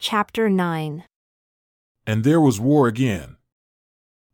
Chapter 0.00 0.48
9 0.48 1.02
And 2.06 2.22
there 2.22 2.40
was 2.40 2.60
war 2.60 2.86
again. 2.86 3.36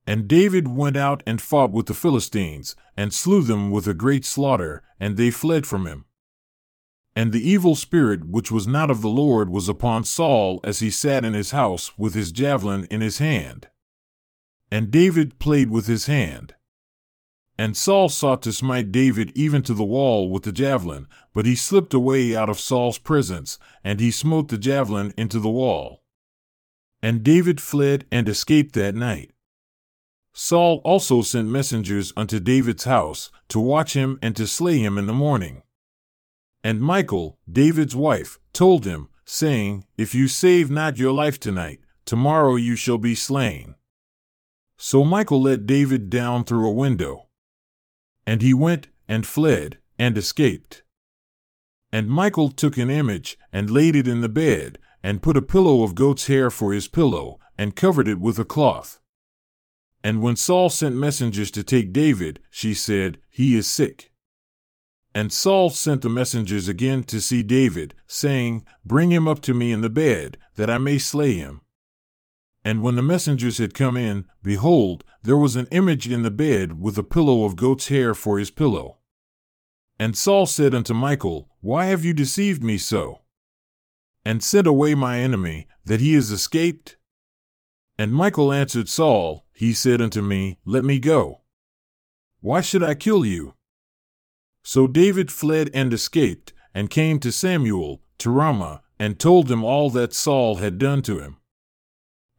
And 0.07 0.29
David 0.29 0.69
went 0.69 0.95
out 0.95 1.23
and 1.27 1.41
fought 1.41 1.71
with 1.71 1.87
the 1.87 1.95
Philistines, 1.95 2.77
and 2.99 3.15
slew 3.15 3.43
them 3.43 3.71
with 3.71 3.87
a 3.87 3.95
great 3.95 4.27
slaughter, 4.27 4.83
and 5.01 5.17
they 5.17 5.31
fled 5.31 5.67
from 5.67 5.87
him. 5.87 6.05
And 7.17 7.33
the 7.33 7.49
evil 7.49 7.75
spirit 7.77 8.29
which 8.29 8.53
was 8.53 8.67
not 8.67 8.91
of 8.91 9.01
the 9.01 9.09
Lord 9.09 9.49
was 9.49 9.67
upon 9.67 10.05
Saul 10.05 10.61
as 10.63 10.81
he 10.81 10.91
sat 10.91 11.25
in 11.25 11.33
his 11.33 11.53
house 11.53 11.97
with 11.97 12.13
his 12.13 12.31
javelin 12.31 12.87
in 12.91 13.01
his 13.01 13.17
hand. 13.17 13.69
And 14.71 14.91
David 14.91 15.39
played 15.39 15.71
with 15.71 15.87
his 15.87 16.05
hand. 16.05 16.55
And 17.57 17.77
Saul 17.77 18.09
sought 18.09 18.43
to 18.43 18.53
smite 18.53 18.91
David 18.91 19.31
even 19.37 19.63
to 19.63 19.75
the 19.75 19.85
wall 19.85 20.29
with 20.29 20.43
the 20.43 20.53
javelin, 20.53 21.07
but 21.33 21.47
he 21.47 21.55
slipped 21.55 21.95
away 21.95 22.35
out 22.35 22.49
of 22.49 22.59
Saul's 22.59 22.99
presence, 22.99 23.59
and 23.85 24.01
he 24.01 24.11
smote 24.11 24.49
the 24.49 24.59
javelin 24.59 25.15
into 25.17 25.39
the 25.39 25.51
wall. 25.51 26.03
And 27.01 27.23
David 27.23 27.61
fled 27.61 28.07
and 28.11 28.29
escaped 28.29 28.75
that 28.75 28.95
night. 28.95 29.31
Saul 30.33 30.81
also 30.85 31.23
sent 31.23 31.49
messengers 31.49 32.13
unto 32.17 32.41
David's 32.41 32.85
house 32.85 33.31
to 33.49 33.61
watch 33.61 33.93
him 33.93 34.19
and 34.21 34.35
to 34.35 34.49
slay 34.49 34.79
him 34.79 34.99
in 34.99 35.07
the 35.07 35.13
morning. 35.13 35.63
And 36.65 36.81
Michal, 36.81 37.39
David's 37.51 37.95
wife, 37.95 38.41
told 38.53 38.85
him, 38.85 39.11
saying, 39.25 39.85
If 39.97 40.13
you 40.13 40.27
save 40.27 40.71
not 40.71 40.99
your 40.99 41.13
life 41.13 41.39
tonight, 41.39 41.81
tomorrow 42.05 42.57
you 42.57 42.75
shall 42.75 42.99
be 42.99 43.15
slain. 43.15 43.77
So 44.77 45.05
Michal 45.05 45.41
let 45.41 45.67
David 45.67 46.11
down 46.11 46.45
through 46.45 46.67
a 46.67 46.73
window. 46.73 47.24
And 48.27 48.43
he 48.43 48.55
went 48.55 48.89
and 49.09 49.27
fled 49.27 49.79
and 49.99 50.17
escaped. 50.17 50.83
And 51.93 52.09
Michal 52.11 52.51
took 52.51 52.77
an 52.77 52.91
image 52.91 53.39
and 53.53 53.71
laid 53.71 53.95
it 53.95 54.09
in 54.09 54.21
the 54.21 54.29
bed, 54.29 54.79
and 55.03 55.23
put 55.23 55.37
a 55.37 55.43
pillow 55.43 55.83
of 55.83 55.95
goat's 55.95 56.27
hair 56.27 56.51
for 56.51 56.73
his 56.73 56.89
pillow, 56.89 57.39
and 57.57 57.77
covered 57.77 58.09
it 58.09 58.19
with 58.19 58.39
a 58.39 58.45
cloth. 58.45 59.01
And 60.03 60.21
when 60.21 60.37
Saul 60.37 60.71
sent 60.71 60.97
messengers 60.97 61.51
to 61.53 61.63
take 61.63 61.93
David, 61.93 62.41
she 62.51 62.75
said, 62.75 63.19
He 63.31 63.57
is 63.57 63.67
sick. 63.67 64.11
And 65.15 65.33
Saul 65.33 65.71
sent 65.71 66.03
the 66.03 66.11
messengers 66.11 66.67
again 66.69 67.05
to 67.05 67.21
see 67.21 67.43
David, 67.43 67.95
saying, 68.07 68.67
Bring 68.85 69.13
him 69.13 69.29
up 69.29 69.41
to 69.43 69.55
me 69.55 69.71
in 69.71 69.81
the 69.81 69.89
bed, 69.89 70.37
that 70.57 70.69
I 70.69 70.79
may 70.79 70.99
slay 70.99 71.35
him. 71.35 71.61
And 72.65 72.83
when 72.83 72.97
the 72.97 73.03
messengers 73.03 73.59
had 73.59 73.75
come 73.75 73.97
in, 73.97 74.25
behold, 74.43 75.05
there 75.23 75.37
was 75.37 75.55
an 75.55 75.69
image 75.71 76.09
in 76.09 76.23
the 76.23 76.31
bed 76.31 76.81
with 76.81 76.97
a 76.97 77.03
pillow 77.03 77.45
of 77.45 77.57
goat's 77.57 77.89
hair 77.89 78.15
for 78.15 78.39
his 78.39 78.51
pillow. 78.51 78.99
And 79.99 80.17
Saul 80.17 80.47
said 80.47 80.75
unto 80.75 80.95
Michal, 80.95 81.51
Why 81.61 81.87
have 81.87 82.05
you 82.05 82.15
deceived 82.15 82.65
me 82.65 82.79
so? 82.79 83.21
And 84.25 84.43
sent 84.43 84.67
away 84.67 84.95
my 84.95 85.19
enemy, 85.19 85.69
that 85.85 86.01
he 86.01 86.15
is 86.15 86.31
escaped? 86.31 86.97
And 87.99 88.15
Michal 88.15 88.53
answered 88.53 88.89
Saul, 88.89 89.45
He 89.53 89.75
said 89.75 90.01
unto 90.01 90.23
me, 90.23 90.59
Let 90.65 90.85
me 90.85 90.99
go. 90.99 91.43
Why 92.41 92.61
should 92.63 92.83
I 92.83 92.95
kill 92.95 93.25
you? 93.25 93.55
So 94.63 94.87
David 94.87 95.31
fled 95.31 95.71
and 95.75 95.93
escaped, 95.93 96.55
and 96.75 96.91
came 96.91 97.21
to 97.21 97.31
Samuel, 97.31 98.01
to 98.19 98.31
Ramah, 98.31 98.83
and 98.99 99.19
told 99.19 99.51
him 99.51 99.63
all 99.63 99.91
that 99.91 100.15
Saul 100.15 100.57
had 100.57 100.79
done 100.79 101.03
to 101.03 101.19
him. 101.19 101.37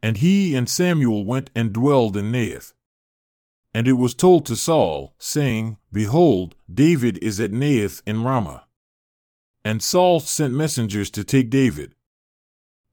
And 0.02 0.18
he 0.18 0.54
and 0.54 0.68
Samuel 0.68 1.24
went 1.24 1.50
and 1.54 1.72
dwelled 1.72 2.16
in 2.16 2.30
Naioth. 2.30 2.72
And 3.74 3.86
it 3.86 3.94
was 3.94 4.14
told 4.14 4.46
to 4.46 4.56
Saul, 4.56 5.14
saying, 5.18 5.76
Behold, 5.92 6.54
David 6.72 7.18
is 7.22 7.40
at 7.40 7.50
Naioth 7.50 8.02
in 8.06 8.22
Ramah. 8.22 8.64
And 9.64 9.82
Saul 9.82 10.20
sent 10.20 10.54
messengers 10.54 11.10
to 11.10 11.24
take 11.24 11.50
David. 11.50 11.94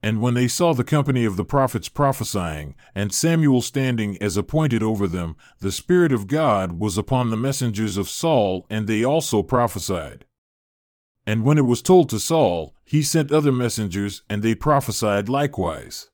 And 0.02 0.20
when 0.20 0.34
they 0.34 0.50
saw 0.50 0.74
the 0.74 0.84
company 0.84 1.24
of 1.24 1.38
the 1.38 1.46
prophets 1.46 1.88
prophesying, 1.88 2.76
and 2.94 3.14
Samuel 3.14 3.62
standing 3.62 4.22
as 4.22 4.36
appointed 4.36 4.84
over 4.84 5.08
them, 5.08 5.38
the 5.60 5.72
Spirit 5.72 6.12
of 6.12 6.28
God 6.28 6.74
was 6.74 6.98
upon 6.98 7.30
the 7.30 7.38
messengers 7.38 7.96
of 7.96 8.10
Saul, 8.10 8.66
and 8.70 8.86
they 8.86 9.06
also 9.06 9.42
prophesied. 9.42 10.26
And 11.26 11.46
when 11.46 11.58
it 11.58 11.66
was 11.66 11.82
told 11.82 12.10
to 12.10 12.20
Saul, 12.20 12.76
he 12.84 13.02
sent 13.02 13.32
other 13.32 13.54
messengers, 13.54 14.24
and 14.30 14.44
they 14.44 14.56
prophesied 14.56 15.30
likewise. 15.30 16.10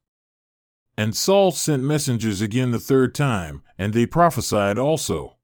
And 0.99 1.15
Saul 1.15 1.53
sent 1.53 1.81
messengers 1.81 2.41
again 2.41 2.71
the 2.71 2.77
third 2.77 3.15
time, 3.15 3.63
and 3.77 3.93
they 3.93 4.05
prophesied 4.05 4.77
also. 4.77 5.37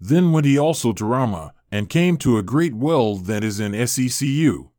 Then 0.00 0.32
went 0.32 0.46
he 0.46 0.58
also 0.58 0.92
to 0.94 1.04
Ramah, 1.04 1.54
and 1.70 1.88
came 1.88 2.16
to 2.16 2.38
a 2.38 2.42
great 2.42 2.74
well 2.74 3.14
that 3.14 3.44
is 3.44 3.60
in 3.60 3.70
Sechu. 3.70 4.70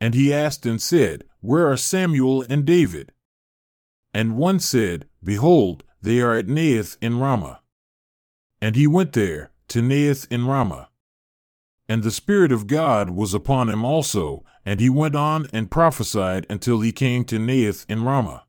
And 0.00 0.14
he 0.14 0.32
asked 0.32 0.64
and 0.66 0.80
said, 0.80 1.24
Where 1.40 1.68
are 1.68 1.76
Samuel 1.76 2.42
and 2.48 2.64
David? 2.64 3.10
And 4.14 4.36
one 4.36 4.60
said, 4.60 5.08
Behold, 5.20 5.82
they 6.00 6.20
are 6.20 6.36
at 6.36 6.46
Naioth 6.46 6.96
in 7.00 7.18
Ramah. 7.18 7.62
And 8.60 8.76
he 8.76 8.86
went 8.86 9.14
there, 9.14 9.50
to 9.66 9.80
Naioth 9.80 10.30
in 10.30 10.46
Ramah. 10.46 10.90
And 11.88 12.04
the 12.04 12.12
Spirit 12.12 12.52
of 12.52 12.68
God 12.68 13.10
was 13.10 13.34
upon 13.34 13.68
him 13.68 13.84
also, 13.84 14.44
and 14.64 14.78
he 14.78 14.88
went 14.88 15.16
on 15.16 15.48
and 15.52 15.72
prophesied 15.72 16.46
until 16.48 16.82
he 16.82 16.92
came 16.92 17.24
to 17.24 17.40
Naioth 17.40 17.84
in 17.88 18.04
Ramah. 18.04 18.44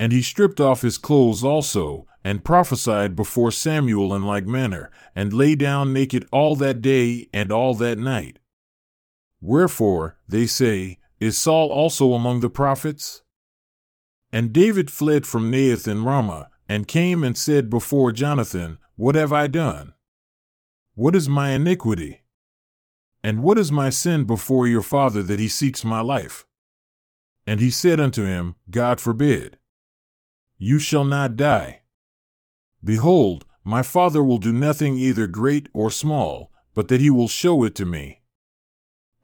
And 0.00 0.12
he 0.12 0.22
stripped 0.22 0.60
off 0.60 0.80
his 0.80 0.96
clothes 0.96 1.44
also, 1.44 2.06
and 2.24 2.42
prophesied 2.42 3.14
before 3.14 3.50
Samuel 3.50 4.14
in 4.14 4.22
like 4.22 4.46
manner, 4.46 4.90
and 5.14 5.30
lay 5.30 5.54
down 5.54 5.92
naked 5.92 6.26
all 6.32 6.56
that 6.56 6.80
day 6.80 7.28
and 7.34 7.52
all 7.52 7.74
that 7.74 7.98
night. 7.98 8.38
Wherefore, 9.42 10.16
they 10.26 10.46
say, 10.46 10.98
is 11.20 11.36
Saul 11.36 11.68
also 11.68 12.14
among 12.14 12.40
the 12.40 12.48
prophets? 12.48 13.20
And 14.32 14.54
David 14.54 14.90
fled 14.90 15.26
from 15.26 15.52
Naioth 15.52 15.86
in 15.86 16.02
Ramah, 16.02 16.48
and 16.66 16.88
came 16.88 17.22
and 17.22 17.36
said 17.36 17.68
before 17.68 18.10
Jonathan, 18.10 18.78
What 18.96 19.16
have 19.16 19.34
I 19.34 19.48
done? 19.48 19.92
What 20.94 21.14
is 21.14 21.28
my 21.28 21.50
iniquity? 21.50 22.22
And 23.22 23.42
what 23.42 23.58
is 23.58 23.70
my 23.70 23.90
sin 23.90 24.24
before 24.24 24.66
your 24.66 24.82
father 24.82 25.22
that 25.24 25.40
he 25.40 25.48
seeks 25.48 25.84
my 25.84 26.00
life? 26.00 26.46
And 27.46 27.60
he 27.60 27.70
said 27.70 28.00
unto 28.00 28.24
him, 28.24 28.54
God 28.70 28.98
forbid. 28.98 29.58
You 30.62 30.78
shall 30.78 31.04
not 31.04 31.36
die. 31.36 31.80
Behold, 32.84 33.46
my 33.64 33.82
Father 33.82 34.22
will 34.22 34.36
do 34.36 34.52
nothing 34.52 34.98
either 34.98 35.26
great 35.26 35.70
or 35.72 35.90
small, 35.90 36.52
but 36.74 36.88
that 36.88 37.00
he 37.00 37.08
will 37.08 37.28
show 37.28 37.64
it 37.64 37.74
to 37.76 37.86
me. 37.86 38.20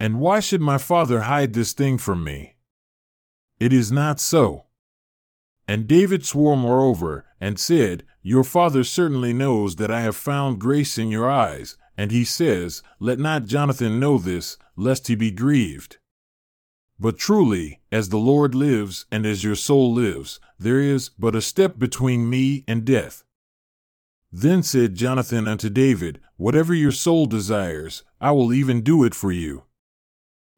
And 0.01 0.19
why 0.19 0.41
should 0.41 0.63
my 0.63 0.79
Father 0.79 1.21
hide 1.23 1.53
this 1.53 1.75
thing 1.75 1.99
from 1.99 2.25
me? 2.25 2.57
It 3.61 3.71
is 3.71 3.93
not 3.93 4.19
so. 4.19 4.65
And 5.69 5.87
David 5.87 6.25
swore 6.25 6.57
moreover, 6.57 7.27
and 7.39 7.59
said, 7.59 8.05
Your 8.23 8.45
father 8.45 8.83
certainly 8.83 9.35
knows 9.35 9.77
that 9.77 9.91
I 9.91 10.01
have 10.01 10.17
found 10.17 10.59
grace 10.59 10.97
in 10.97 11.11
your 11.11 11.31
eyes, 11.31 11.77
and 11.99 12.11
he 12.11 12.25
says, 12.25 12.83
Let 12.99 13.19
not 13.19 13.45
Jonathan 13.45 14.01
know 14.01 14.17
this, 14.17 14.57
lest 14.75 15.09
he 15.09 15.15
be 15.15 15.31
grieved. 15.31 15.99
But 16.99 17.19
truly, 17.19 17.81
as 17.93 18.09
the 18.09 18.19
Lord 18.19 18.55
lives 18.55 19.05
and 19.11 19.27
as 19.27 19.45
your 19.45 19.55
soul 19.55 19.93
lives, 19.93 20.41
there 20.59 20.81
is 20.81 21.11
but 21.11 21.37
a 21.37 21.43
step 21.43 21.79
between 21.79 22.31
me 22.31 22.65
and 22.67 22.85
death. 22.85 23.23
Then 24.33 24.63
said 24.63 24.95
Jonathan 24.95 25.47
unto 25.47 25.69
David, 25.69 26.21
Whatever 26.37 26.75
your 26.75 26.93
soul 26.93 27.27
desires, 27.27 28.03
I 28.21 28.33
will 28.33 28.53
even 28.53 28.83
do 28.83 29.05
it 29.05 29.15
for 29.15 29.31
you. 29.31 29.65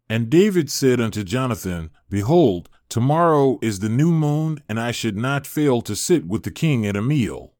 And 0.08 0.30
David 0.30 0.70
said 0.70 1.00
unto 1.00 1.22
Jonathan, 1.22 1.90
Behold, 2.08 2.68
tomorrow 2.88 3.58
is 3.60 3.80
the 3.80 3.88
new 3.88 4.10
moon, 4.10 4.62
and 4.68 4.80
I 4.80 4.90
should 4.90 5.16
not 5.16 5.46
fail 5.46 5.82
to 5.82 5.94
sit 5.94 6.26
with 6.26 6.44
the 6.44 6.50
king 6.50 6.86
at 6.86 6.96
a 6.96 7.02
meal. 7.02 7.52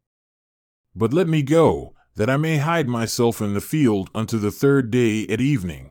But 0.95 1.13
let 1.13 1.29
me 1.29 1.43
go, 1.43 1.95
that 2.17 2.31
I 2.31 2.37
may 2.37 2.57
hide 2.57 2.89
myself 2.89 3.41
in 3.41 3.55
the 3.55 3.61
field 3.61 4.09
unto 4.15 4.39
the 4.39 4.51
third 4.51 4.91
day 4.91 5.27
at 5.29 5.41
evening. 5.41 5.91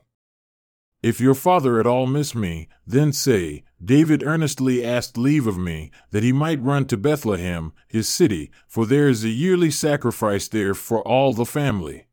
If 1.02 1.20
your 1.20 1.34
father 1.34 1.78
at 1.78 1.86
all 1.86 2.06
miss 2.06 2.34
me, 2.34 2.68
then 2.86 3.12
say, 3.12 3.64
David 3.82 4.24
earnestly 4.24 4.84
asked 4.84 5.16
leave 5.16 5.46
of 5.46 5.56
me, 5.56 5.92
that 6.10 6.24
he 6.24 6.32
might 6.32 6.62
run 6.62 6.86
to 6.86 6.96
Bethlehem, 6.96 7.72
his 7.86 8.08
city, 8.08 8.50
for 8.66 8.84
there 8.84 9.08
is 9.08 9.22
a 9.22 9.28
yearly 9.28 9.70
sacrifice 9.70 10.48
there 10.48 10.74
for 10.74 11.06
all 11.06 11.32
the 11.32 11.46
family. 11.46 12.08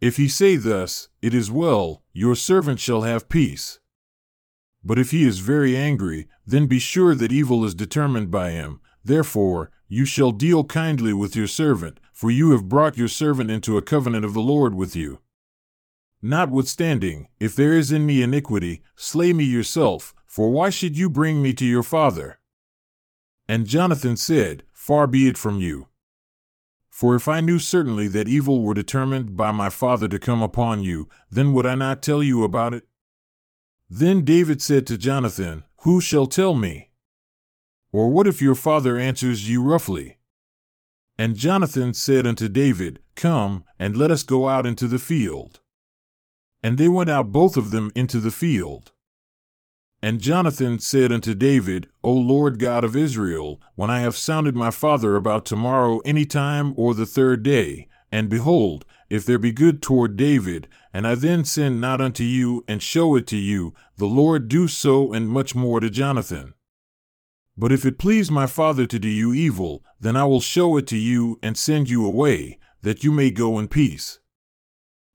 If 0.00 0.16
he 0.16 0.28
say 0.28 0.56
thus, 0.56 1.08
It 1.20 1.34
is 1.34 1.50
well, 1.50 2.02
your 2.12 2.36
servant 2.36 2.78
shall 2.78 3.02
have 3.02 3.28
peace. 3.28 3.80
But 4.84 4.98
if 4.98 5.10
he 5.10 5.24
is 5.24 5.40
very 5.40 5.76
angry, 5.76 6.28
then 6.46 6.66
be 6.66 6.78
sure 6.78 7.14
that 7.16 7.32
evil 7.32 7.64
is 7.64 7.74
determined 7.74 8.30
by 8.30 8.52
him. 8.52 8.80
Therefore, 9.04 9.70
you 9.88 10.04
shall 10.04 10.30
deal 10.30 10.62
kindly 10.62 11.12
with 11.12 11.34
your 11.34 11.48
servant, 11.48 11.98
for 12.12 12.30
you 12.30 12.52
have 12.52 12.68
brought 12.68 12.96
your 12.96 13.08
servant 13.08 13.50
into 13.50 13.76
a 13.76 13.82
covenant 13.82 14.24
of 14.24 14.32
the 14.32 14.40
Lord 14.40 14.74
with 14.74 14.94
you. 14.94 15.18
Notwithstanding, 16.22 17.28
if 17.38 17.56
there 17.56 17.72
is 17.72 17.90
in 17.90 18.04
me 18.04 18.22
iniquity, 18.22 18.82
slay 18.94 19.32
me 19.32 19.44
yourself, 19.44 20.14
for 20.26 20.50
why 20.50 20.68
should 20.68 20.96
you 20.96 21.08
bring 21.08 21.40
me 21.40 21.54
to 21.54 21.64
your 21.64 21.82
father? 21.82 22.38
And 23.48 23.66
Jonathan 23.66 24.16
said, 24.16 24.64
Far 24.72 25.06
be 25.06 25.28
it 25.28 25.38
from 25.38 25.60
you. 25.60 25.88
For 26.88 27.14
if 27.14 27.26
I 27.26 27.40
knew 27.40 27.58
certainly 27.58 28.06
that 28.08 28.28
evil 28.28 28.62
were 28.62 28.74
determined 28.74 29.34
by 29.34 29.52
my 29.52 29.70
father 29.70 30.06
to 30.08 30.18
come 30.18 30.42
upon 30.42 30.82
you, 30.82 31.08
then 31.30 31.54
would 31.54 31.64
I 31.64 31.74
not 31.74 32.02
tell 32.02 32.22
you 32.22 32.44
about 32.44 32.74
it? 32.74 32.86
Then 33.88 34.24
David 34.24 34.60
said 34.60 34.86
to 34.88 34.98
Jonathan, 34.98 35.64
Who 35.78 36.00
shall 36.00 36.26
tell 36.26 36.54
me? 36.54 36.90
Or 37.92 38.10
what 38.10 38.26
if 38.26 38.42
your 38.42 38.54
father 38.54 38.98
answers 38.98 39.48
you 39.48 39.62
roughly? 39.62 40.18
And 41.18 41.36
Jonathan 41.36 41.94
said 41.94 42.26
unto 42.26 42.48
David, 42.48 43.00
Come, 43.16 43.64
and 43.78 43.96
let 43.96 44.10
us 44.10 44.22
go 44.22 44.48
out 44.48 44.66
into 44.66 44.86
the 44.86 44.98
field. 44.98 45.60
And 46.62 46.76
they 46.76 46.88
went 46.88 47.10
out 47.10 47.32
both 47.32 47.56
of 47.56 47.70
them 47.70 47.90
into 47.94 48.20
the 48.20 48.30
field. 48.30 48.92
And 50.02 50.20
Jonathan 50.20 50.78
said 50.78 51.12
unto 51.12 51.34
David, 51.34 51.88
O 52.02 52.12
Lord 52.12 52.58
God 52.58 52.84
of 52.84 52.96
Israel, 52.96 53.60
when 53.74 53.90
I 53.90 54.00
have 54.00 54.16
sounded 54.16 54.56
my 54.56 54.70
father 54.70 55.16
about 55.16 55.44
tomorrow 55.44 55.98
any 56.04 56.24
time 56.24 56.72
or 56.76 56.94
the 56.94 57.04
third 57.06 57.42
day, 57.42 57.86
and 58.12 58.28
behold, 58.28 58.84
if 59.10 59.26
there 59.26 59.38
be 59.38 59.52
good 59.52 59.82
toward 59.82 60.16
David, 60.16 60.68
and 60.94 61.06
I 61.06 61.16
then 61.16 61.44
send 61.44 61.80
not 61.80 62.00
unto 62.00 62.24
you 62.24 62.64
and 62.66 62.82
show 62.82 63.16
it 63.16 63.26
to 63.28 63.36
you, 63.36 63.74
the 63.96 64.06
Lord 64.06 64.48
do 64.48 64.68
so 64.68 65.12
and 65.12 65.28
much 65.28 65.54
more 65.54 65.80
to 65.80 65.90
Jonathan. 65.90 66.54
But 67.56 67.72
if 67.72 67.84
it 67.84 67.98
please 67.98 68.30
my 68.30 68.46
father 68.46 68.86
to 68.86 68.98
do 68.98 69.08
you 69.08 69.34
evil, 69.34 69.84
then 70.00 70.16
I 70.16 70.24
will 70.24 70.40
show 70.40 70.76
it 70.78 70.86
to 70.88 70.96
you 70.96 71.38
and 71.42 71.58
send 71.58 71.90
you 71.90 72.06
away, 72.06 72.58
that 72.82 73.04
you 73.04 73.12
may 73.12 73.30
go 73.30 73.58
in 73.58 73.68
peace. 73.68 74.19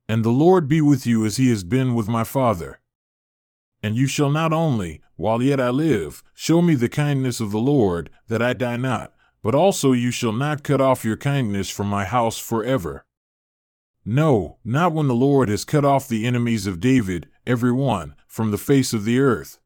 And 0.07 0.23
the 0.23 0.29
Lord 0.29 0.67
be 0.67 0.81
with 0.81 1.07
you 1.07 1.25
as 1.25 1.37
he 1.37 1.49
has 1.49 1.63
been 1.63 1.95
with 1.95 2.07
my 2.07 2.23
father. 2.23 2.79
And 3.81 3.95
you 3.95 4.07
shall 4.07 4.29
not 4.29 4.53
only, 4.53 5.01
while 5.15 5.41
yet 5.41 5.59
I 5.59 5.69
live, 5.69 6.23
show 6.33 6.61
me 6.61 6.75
the 6.75 6.89
kindness 6.89 7.39
of 7.39 7.51
the 7.51 7.59
Lord, 7.59 8.09
that 8.27 8.41
I 8.41 8.53
die 8.53 8.77
not, 8.77 9.13
but 9.41 9.55
also 9.55 9.91
you 9.91 10.11
shall 10.11 10.31
not 10.31 10.63
cut 10.63 10.81
off 10.81 11.05
your 11.05 11.17
kindness 11.17 11.69
from 11.69 11.87
my 11.87 12.05
house 12.05 12.37
forever. 12.37 13.05
No, 14.03 14.57
not 14.63 14.93
when 14.93 15.07
the 15.07 15.15
Lord 15.15 15.49
has 15.49 15.65
cut 15.65 15.83
off 15.83 16.07
the 16.07 16.25
enemies 16.25 16.67
of 16.67 16.79
David, 16.79 17.27
every 17.47 17.71
one, 17.71 18.15
from 18.27 18.51
the 18.51 18.57
face 18.57 18.93
of 18.93 19.05
the 19.05 19.19
earth. 19.19 19.59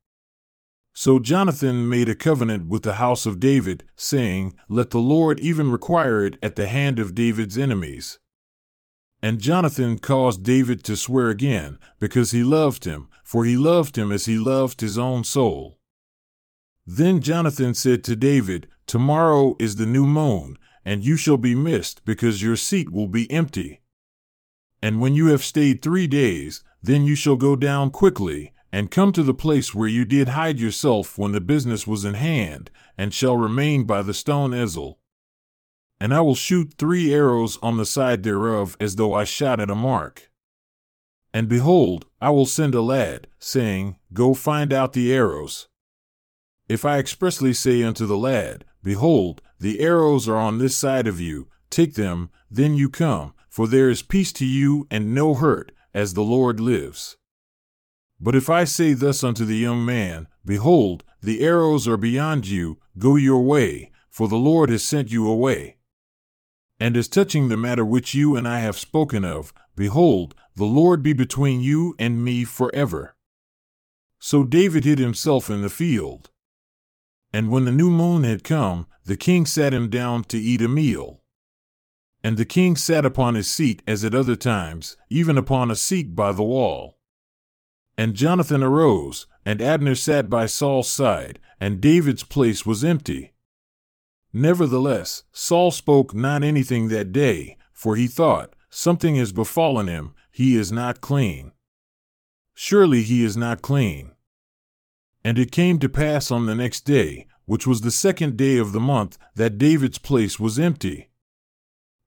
So 0.94 1.20
Jonathan 1.20 1.88
made 1.88 2.10
a 2.10 2.16
covenant 2.16 2.68
with 2.68 2.84
the 2.84 2.96
house 2.96 3.26
of 3.26 3.40
David, 3.40 3.84
saying, 3.96 4.54
Let 4.68 4.92
the 4.92 5.00
Lord 5.00 5.40
even 5.40 5.72
require 5.72 6.26
it 6.26 6.38
at 6.42 6.56
the 6.56 6.68
hand 6.68 7.00
of 7.00 7.16
David's 7.16 7.58
enemies. 7.58 8.20
And 9.22 9.42
Jonathan 9.42 10.00
caused 10.00 10.44
David 10.44 10.84
to 10.86 10.96
swear 10.96 11.30
again, 11.30 11.78
because 12.00 12.32
he 12.32 12.44
loved 12.44 12.86
him, 12.86 13.10
for 13.24 13.44
he 13.44 13.58
loved 13.58 13.98
him 13.98 14.12
as 14.12 14.26
he 14.26 14.38
loved 14.38 14.82
his 14.82 14.98
own 14.98 15.24
soul. 15.24 15.78
Then 16.88 17.22
Jonathan 17.22 17.74
said 17.74 18.04
to 18.06 18.16
David, 18.16 18.68
Tomorrow 18.88 19.56
is 19.60 19.76
the 19.76 19.86
new 19.86 20.08
moon, 20.08 20.58
and 20.86 21.06
you 21.06 21.18
shall 21.18 21.38
be 21.38 21.54
missed, 21.54 22.04
because 22.06 22.42
your 22.42 22.56
seat 22.56 22.92
will 22.92 23.08
be 23.08 23.30
empty. 23.30 23.82
And 24.82 25.02
when 25.02 25.14
you 25.14 25.28
have 25.28 25.44
stayed 25.44 25.82
three 25.82 26.08
days, 26.08 26.64
then 26.82 27.04
you 27.04 27.16
shall 27.16 27.36
go 27.36 27.56
down 27.56 27.92
quickly, 27.92 28.54
and 28.72 28.90
come 28.90 29.12
to 29.12 29.24
the 29.24 29.34
place 29.34 29.76
where 29.76 29.88
you 29.88 30.06
did 30.06 30.30
hide 30.30 30.60
yourself 30.60 31.18
when 31.18 31.34
the 31.34 31.42
business 31.42 31.86
was 31.86 32.06
in 32.06 32.14
hand, 32.14 32.72
and 32.98 33.14
shall 33.14 33.36
remain 33.36 33.84
by 33.84 34.02
the 34.02 34.14
stone 34.14 34.52
Ezel. 34.52 34.96
And 36.00 36.14
I 36.14 36.22
will 36.22 36.36
shoot 36.36 36.74
three 36.78 37.14
arrows 37.14 37.58
on 37.62 37.78
the 37.78 37.86
side 37.86 38.24
thereof 38.24 38.78
as 38.80 38.96
though 38.96 39.14
I 39.14 39.26
shot 39.26 39.60
at 39.60 39.70
a 39.70 39.76
mark. 39.76 40.30
And 41.34 41.48
behold, 41.48 42.06
I 42.22 42.30
will 42.30 42.46
send 42.46 42.74
a 42.74 42.82
lad, 42.82 43.28
saying, 43.38 43.98
Go 44.14 44.34
find 44.34 44.74
out 44.74 44.94
the 44.94 45.14
arrows. 45.14 45.68
If 46.68 46.86
I 46.86 47.00
expressly 47.00 47.54
say 47.54 47.84
unto 47.84 48.06
the 48.06 48.18
lad, 48.18 48.66
Behold, 48.84 49.42
the 49.60 49.82
arrows 49.82 50.30
are 50.30 50.38
on 50.38 50.58
this 50.58 50.78
side 50.78 51.08
of 51.08 51.20
you, 51.20 51.48
take 51.70 51.96
them, 51.96 52.30
then 52.50 52.76
you 52.76 52.90
come, 52.90 53.34
for 53.50 53.68
there 53.68 53.90
is 53.90 54.02
peace 54.02 54.32
to 54.34 54.46
you 54.46 54.88
and 54.90 55.14
no 55.14 55.34
hurt, 55.34 55.72
as 55.94 56.14
the 56.14 56.22
Lord 56.22 56.60
lives. 56.60 57.18
But 58.20 58.36
if 58.36 58.50
I 58.50 58.64
say 58.64 58.94
thus 58.94 59.24
unto 59.24 59.46
the 59.46 59.58
young 59.58 59.86
man, 59.86 60.28
Behold, 60.46 61.04
the 61.22 61.42
arrows 61.42 61.88
are 61.88 61.98
beyond 61.98 62.48
you, 62.48 62.80
go 62.98 63.16
your 63.16 63.42
way, 63.42 63.92
for 64.10 64.28
the 64.28 64.38
Lord 64.38 64.70
has 64.70 64.84
sent 64.84 65.12
you 65.12 65.28
away. 65.28 65.78
And 66.80 66.96
as 66.96 67.08
touching 67.08 67.50
the 67.50 67.58
matter 67.58 67.84
which 67.84 68.14
you 68.14 68.36
and 68.36 68.48
I 68.48 68.60
have 68.60 68.78
spoken 68.78 69.26
of, 69.26 69.54
behold, 69.76 70.34
the 70.56 70.66
Lord 70.66 71.04
be 71.04 71.14
between 71.14 71.62
you 71.62 71.96
and 72.00 72.24
me 72.24 72.46
forever. 72.46 73.16
So 74.20 74.44
David 74.44 74.86
hid 74.86 75.00
himself 75.00 75.50
in 75.50 75.62
the 75.62 75.70
field. 75.70 76.30
And 77.34 77.52
when 77.52 77.66
the 77.66 77.72
new 77.72 77.90
moon 77.90 78.24
had 78.24 78.44
come, 78.44 78.88
the 79.06 79.18
king 79.18 79.46
sat 79.46 79.74
him 79.74 79.90
down 79.90 80.24
to 80.26 80.38
eat 80.38 80.62
a 80.62 80.68
meal. 80.68 81.22
And 82.24 82.38
the 82.38 82.46
king 82.46 82.76
sat 82.76 83.06
upon 83.06 83.36
his 83.36 83.50
seat 83.50 83.82
as 83.88 84.04
at 84.04 84.16
other 84.16 84.36
times, 84.36 84.98
even 85.10 85.38
upon 85.38 85.72
a 85.72 85.76
seat 85.76 86.16
by 86.16 86.32
the 86.32 86.44
wall. 86.44 86.98
And 87.98 88.14
Jonathan 88.14 88.64
arose, 88.64 89.28
and 89.46 89.62
Abner 89.62 89.96
sat 89.96 90.30
by 90.30 90.46
Saul's 90.46 90.90
side, 90.90 91.40
and 91.60 91.82
David's 91.82 92.24
place 92.24 92.66
was 92.66 92.84
empty. 92.84 93.34
Nevertheless, 94.32 95.24
Saul 95.32 95.72
spoke 95.72 96.14
not 96.14 96.44
anything 96.44 96.90
that 96.90 97.12
day, 97.12 97.58
for 97.74 97.96
he 97.96 98.08
thought, 98.08 98.54
Something 98.70 99.16
has 99.16 99.32
befallen 99.32 99.88
him, 99.88 100.14
he 100.32 100.56
is 100.56 100.72
not 100.72 101.02
clean. 101.02 101.52
Surely 102.54 103.02
he 103.02 103.24
is 103.24 103.36
not 103.36 103.62
clean. 103.62 104.12
And 105.24 105.40
it 105.40 105.52
came 105.52 105.80
to 105.80 105.90
pass 105.90 106.30
on 106.30 106.46
the 106.46 106.56
next 106.56 106.82
day, 106.82 107.26
which 107.46 107.66
was 107.66 107.82
the 107.82 107.92
second 107.92 108.38
day 108.38 108.58
of 108.58 108.74
the 108.74 108.80
month, 108.80 109.18
that 109.36 109.58
David's 109.58 109.98
place 109.98 110.40
was 110.40 110.60
empty. 110.60 111.10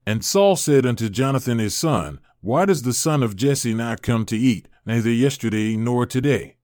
And 0.05 0.23
Saul 0.23 0.55
said 0.55 0.85
unto 0.85 1.09
Jonathan 1.09 1.59
his 1.59 1.75
son, 1.75 2.19
Why 2.39 2.65
does 2.65 2.83
the 2.83 2.93
son 2.93 3.23
of 3.23 3.35
Jesse 3.35 3.73
not 3.73 4.01
come 4.01 4.25
to 4.27 4.37
eat, 4.37 4.69
neither 4.85 5.11
yesterday 5.11 5.75
nor 5.75 6.05
today? 6.05 6.55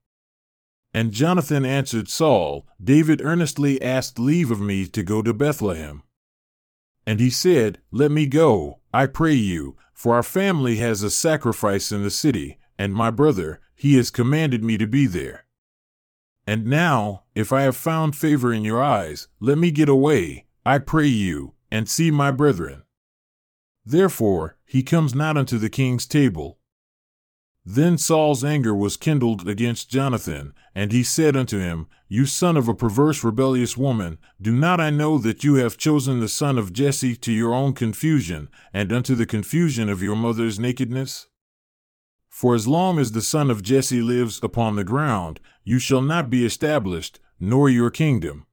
And 0.94 1.12
Jonathan 1.12 1.66
answered 1.66 2.10
Saul, 2.10 2.66
David 2.84 3.22
earnestly 3.24 3.82
asked 3.82 4.18
leave 4.18 4.50
of 4.50 4.60
me 4.60 4.88
to 4.88 5.04
go 5.04 5.22
to 5.22 5.34
Bethlehem. 5.34 6.04
And 7.06 7.20
he 7.20 7.30
said, 7.30 7.80
Let 7.92 8.12
me 8.12 8.26
go, 8.26 8.80
I 8.94 9.06
pray 9.06 9.34
you, 9.34 9.78
for 9.94 10.16
our 10.16 10.24
family 10.24 10.78
has 10.78 11.04
a 11.04 11.10
sacrifice 11.10 11.92
in 11.92 12.04
the 12.04 12.12
city, 12.12 12.60
and 12.78 12.94
my 12.94 13.12
brother, 13.12 13.62
he 13.76 13.96
has 13.98 14.12
commanded 14.12 14.64
me 14.64 14.78
to 14.78 14.88
be 14.88 15.06
there. 15.06 15.46
And 16.46 16.66
now, 16.66 17.24
if 17.36 17.54
I 17.54 17.62
have 17.62 17.76
found 17.76 18.16
favor 18.16 18.52
in 18.52 18.64
your 18.64 18.82
eyes, 18.82 19.28
let 19.40 19.58
me 19.58 19.72
get 19.72 19.90
away, 19.90 20.46
I 20.66 20.80
pray 20.80 21.08
you, 21.08 21.54
and 21.72 21.90
see 21.90 22.12
my 22.12 22.32
brethren. 22.32 22.84
Therefore, 23.86 24.58
he 24.66 24.84
comes 24.84 25.16
not 25.16 25.38
unto 25.38 25.58
the 25.58 25.70
king's 25.70 26.06
table. 26.06 26.59
Then 27.72 28.00
Saul's 28.00 28.44
anger 28.44 28.74
was 28.74 28.98
kindled 28.98 29.48
against 29.48 29.92
Jonathan, 29.92 30.56
and 30.74 30.92
he 30.92 31.04
said 31.04 31.38
unto 31.38 31.60
him, 31.60 31.86
You 32.08 32.26
son 32.26 32.58
of 32.58 32.68
a 32.68 32.74
perverse 32.74 33.24
rebellious 33.24 33.78
woman, 33.78 34.18
do 34.42 34.52
not 34.52 34.82
I 34.82 34.90
know 34.90 35.20
that 35.20 35.44
you 35.44 35.54
have 35.56 35.78
chosen 35.78 36.20
the 36.20 36.28
son 36.28 36.58
of 36.58 36.74
Jesse 36.74 37.16
to 37.18 37.32
your 37.32 37.54
own 37.54 37.74
confusion, 37.74 38.50
and 38.74 38.92
unto 38.92 39.14
the 39.14 39.28
confusion 39.28 39.88
of 39.88 40.02
your 40.02 40.16
mother's 40.16 40.60
nakedness? 40.60 41.28
For 42.28 42.56
as 42.56 42.68
long 42.68 42.98
as 42.98 43.12
the 43.12 43.22
son 43.22 43.52
of 43.52 43.62
Jesse 43.62 44.02
lives 44.02 44.40
upon 44.42 44.76
the 44.76 44.84
ground, 44.84 45.40
you 45.64 45.78
shall 45.78 46.02
not 46.02 46.32
be 46.32 46.44
established, 46.44 47.20
nor 47.40 47.70
your 47.70 47.92
kingdom. 47.92 48.48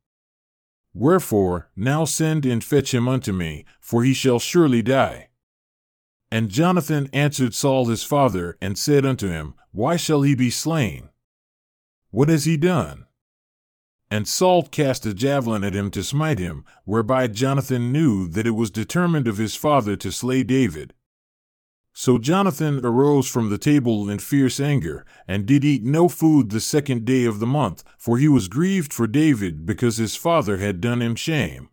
Wherefore, 0.92 1.70
now 1.74 2.04
send 2.04 2.44
and 2.44 2.62
fetch 2.62 2.92
him 2.92 3.08
unto 3.08 3.32
me, 3.32 3.64
for 3.80 4.04
he 4.04 4.12
shall 4.12 4.38
surely 4.38 4.82
die. 4.82 5.30
And 6.30 6.50
Jonathan 6.50 7.08
answered 7.12 7.54
Saul 7.54 7.86
his 7.86 8.02
father, 8.02 8.58
and 8.60 8.76
said 8.76 9.06
unto 9.06 9.28
him, 9.28 9.54
Why 9.72 9.96
shall 9.96 10.22
he 10.22 10.34
be 10.34 10.50
slain? 10.50 11.10
What 12.10 12.28
has 12.28 12.44
he 12.44 12.56
done? 12.56 13.06
And 14.10 14.26
Saul 14.26 14.62
cast 14.64 15.06
a 15.06 15.14
javelin 15.14 15.64
at 15.64 15.74
him 15.74 15.90
to 15.92 16.02
smite 16.02 16.38
him, 16.38 16.64
whereby 16.84 17.26
Jonathan 17.26 17.92
knew 17.92 18.28
that 18.28 18.46
it 18.46 18.52
was 18.52 18.70
determined 18.70 19.26
of 19.26 19.38
his 19.38 19.56
father 19.56 19.96
to 19.96 20.12
slay 20.12 20.42
David. 20.42 20.94
So 21.92 22.18
Jonathan 22.18 22.84
arose 22.84 23.26
from 23.28 23.48
the 23.48 23.58
table 23.58 24.08
in 24.10 24.18
fierce 24.18 24.60
anger, 24.60 25.06
and 25.26 25.46
did 25.46 25.64
eat 25.64 25.82
no 25.82 26.08
food 26.08 26.50
the 26.50 26.60
second 26.60 27.04
day 27.04 27.24
of 27.24 27.40
the 27.40 27.46
month, 27.46 27.82
for 27.98 28.18
he 28.18 28.28
was 28.28 28.48
grieved 28.48 28.92
for 28.92 29.06
David 29.06 29.64
because 29.64 29.96
his 29.96 30.14
father 30.14 30.58
had 30.58 30.80
done 30.80 31.00
him 31.00 31.14
shame. 31.14 31.70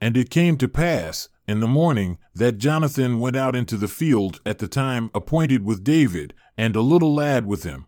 And 0.00 0.16
it 0.16 0.30
came 0.30 0.58
to 0.58 0.68
pass, 0.68 1.28
in 1.46 1.60
the 1.60 1.66
morning, 1.66 2.18
that 2.34 2.58
Jonathan 2.58 3.20
went 3.20 3.36
out 3.36 3.54
into 3.54 3.76
the 3.76 3.88
field 3.88 4.40
at 4.44 4.58
the 4.58 4.68
time 4.68 5.10
appointed 5.14 5.64
with 5.64 5.84
David, 5.84 6.34
and 6.56 6.74
a 6.74 6.80
little 6.80 7.14
lad 7.14 7.46
with 7.46 7.62
him. 7.62 7.86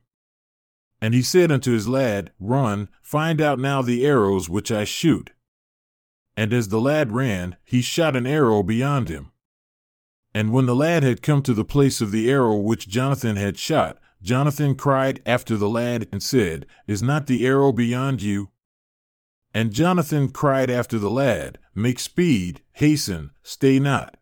And 1.00 1.14
he 1.14 1.22
said 1.22 1.52
unto 1.52 1.72
his 1.72 1.88
lad, 1.88 2.32
Run, 2.40 2.88
find 3.02 3.40
out 3.40 3.58
now 3.58 3.82
the 3.82 4.04
arrows 4.06 4.48
which 4.48 4.72
I 4.72 4.84
shoot. 4.84 5.30
And 6.36 6.52
as 6.52 6.68
the 6.68 6.80
lad 6.80 7.12
ran, 7.12 7.56
he 7.64 7.80
shot 7.82 8.16
an 8.16 8.26
arrow 8.26 8.62
beyond 8.62 9.08
him. 9.08 9.32
And 10.34 10.52
when 10.52 10.66
the 10.66 10.76
lad 10.76 11.02
had 11.02 11.22
come 11.22 11.42
to 11.42 11.54
the 11.54 11.64
place 11.64 12.00
of 12.00 12.10
the 12.10 12.30
arrow 12.30 12.56
which 12.56 12.88
Jonathan 12.88 13.36
had 13.36 13.58
shot, 13.58 13.98
Jonathan 14.22 14.74
cried 14.74 15.22
after 15.24 15.56
the 15.56 15.68
lad 15.68 16.08
and 16.12 16.22
said, 16.22 16.66
Is 16.86 17.02
not 17.02 17.26
the 17.26 17.46
arrow 17.46 17.72
beyond 17.72 18.22
you? 18.22 18.50
And 19.54 19.72
Jonathan 19.72 20.28
cried 20.28 20.70
after 20.70 20.98
the 20.98 21.10
lad, 21.10 21.58
Make 21.74 21.98
speed, 21.98 22.62
hasten, 22.72 23.30
stay 23.42 23.78
not. 23.78 24.16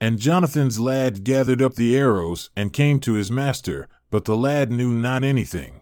And 0.00 0.18
Jonathan's 0.18 0.78
lad 0.78 1.24
gathered 1.24 1.60
up 1.60 1.74
the 1.74 1.96
arrows 1.96 2.50
and 2.54 2.72
came 2.72 3.00
to 3.00 3.14
his 3.14 3.30
master, 3.30 3.88
but 4.10 4.26
the 4.26 4.36
lad 4.36 4.70
knew 4.70 4.92
not 4.92 5.24
anything. 5.24 5.80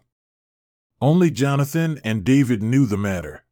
Only 1.00 1.30
Jonathan 1.30 2.00
and 2.02 2.24
David 2.24 2.62
knew 2.62 2.86
the 2.86 2.96
matter. 2.96 3.44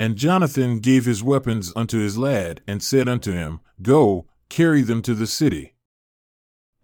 And 0.00 0.16
Jonathan 0.16 0.78
gave 0.78 1.04
his 1.04 1.22
weapons 1.22 1.72
unto 1.76 1.98
his 1.98 2.16
lad, 2.16 2.62
and 2.66 2.82
said 2.82 3.08
unto 3.08 3.32
him, 3.32 3.60
Go, 3.82 4.26
carry 4.48 4.82
them 4.82 5.02
to 5.02 5.14
the 5.14 5.26
city. 5.26 5.74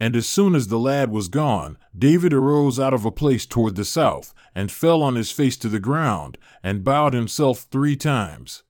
And 0.04 0.14
as 0.14 0.28
soon 0.28 0.54
as 0.54 0.68
the 0.68 0.78
lad 0.78 1.10
was 1.10 1.28
gone, 1.28 1.78
David 1.98 2.34
arose 2.34 2.78
out 2.78 2.92
of 2.92 3.06
a 3.06 3.10
place 3.10 3.46
toward 3.46 3.74
the 3.74 3.86
south, 3.86 4.34
and 4.54 4.70
fell 4.70 5.02
on 5.02 5.14
his 5.14 5.30
face 5.30 5.56
to 5.56 5.68
the 5.70 5.80
ground, 5.80 6.36
and 6.62 6.84
bowed 6.84 7.14
himself 7.14 7.60
three 7.70 7.96
times. 7.96 8.64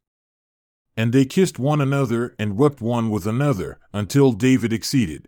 And 0.97 1.13
they 1.13 1.25
kissed 1.25 1.59
one 1.59 1.81
another, 1.81 2.37
and 2.39 2.57
wept 2.57 2.81
one 2.81 3.11
with 3.11 3.27
another, 3.27 3.81
until 3.93 4.31
David 4.31 4.73
exceeded. 4.73 5.27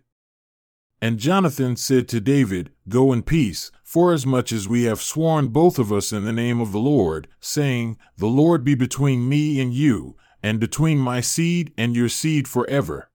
And 1.01 1.19
Jonathan 1.19 1.75
said 1.75 2.07
to 2.07 2.21
David, 2.21 2.71
Go 2.87 3.11
in 3.11 3.21
peace, 3.21 3.69
forasmuch 3.83 4.53
as 4.53 4.65
we 4.65 4.83
have 4.83 5.01
sworn 5.01 5.49
both 5.49 5.77
of 5.77 5.91
us 5.91 6.13
in 6.13 6.23
the 6.23 6.31
name 6.31 6.61
of 6.61 6.71
the 6.71 6.79
Lord, 6.79 7.27
saying, 7.41 7.97
The 8.15 8.27
Lord 8.27 8.63
be 8.63 8.75
between 8.75 9.27
me 9.27 9.59
and 9.59 9.73
you, 9.73 10.15
and 10.41 10.57
between 10.57 10.99
my 10.99 11.19
seed 11.19 11.73
and 11.77 11.97
your 11.97 12.07
seed 12.07 12.47
forever. 12.47 13.11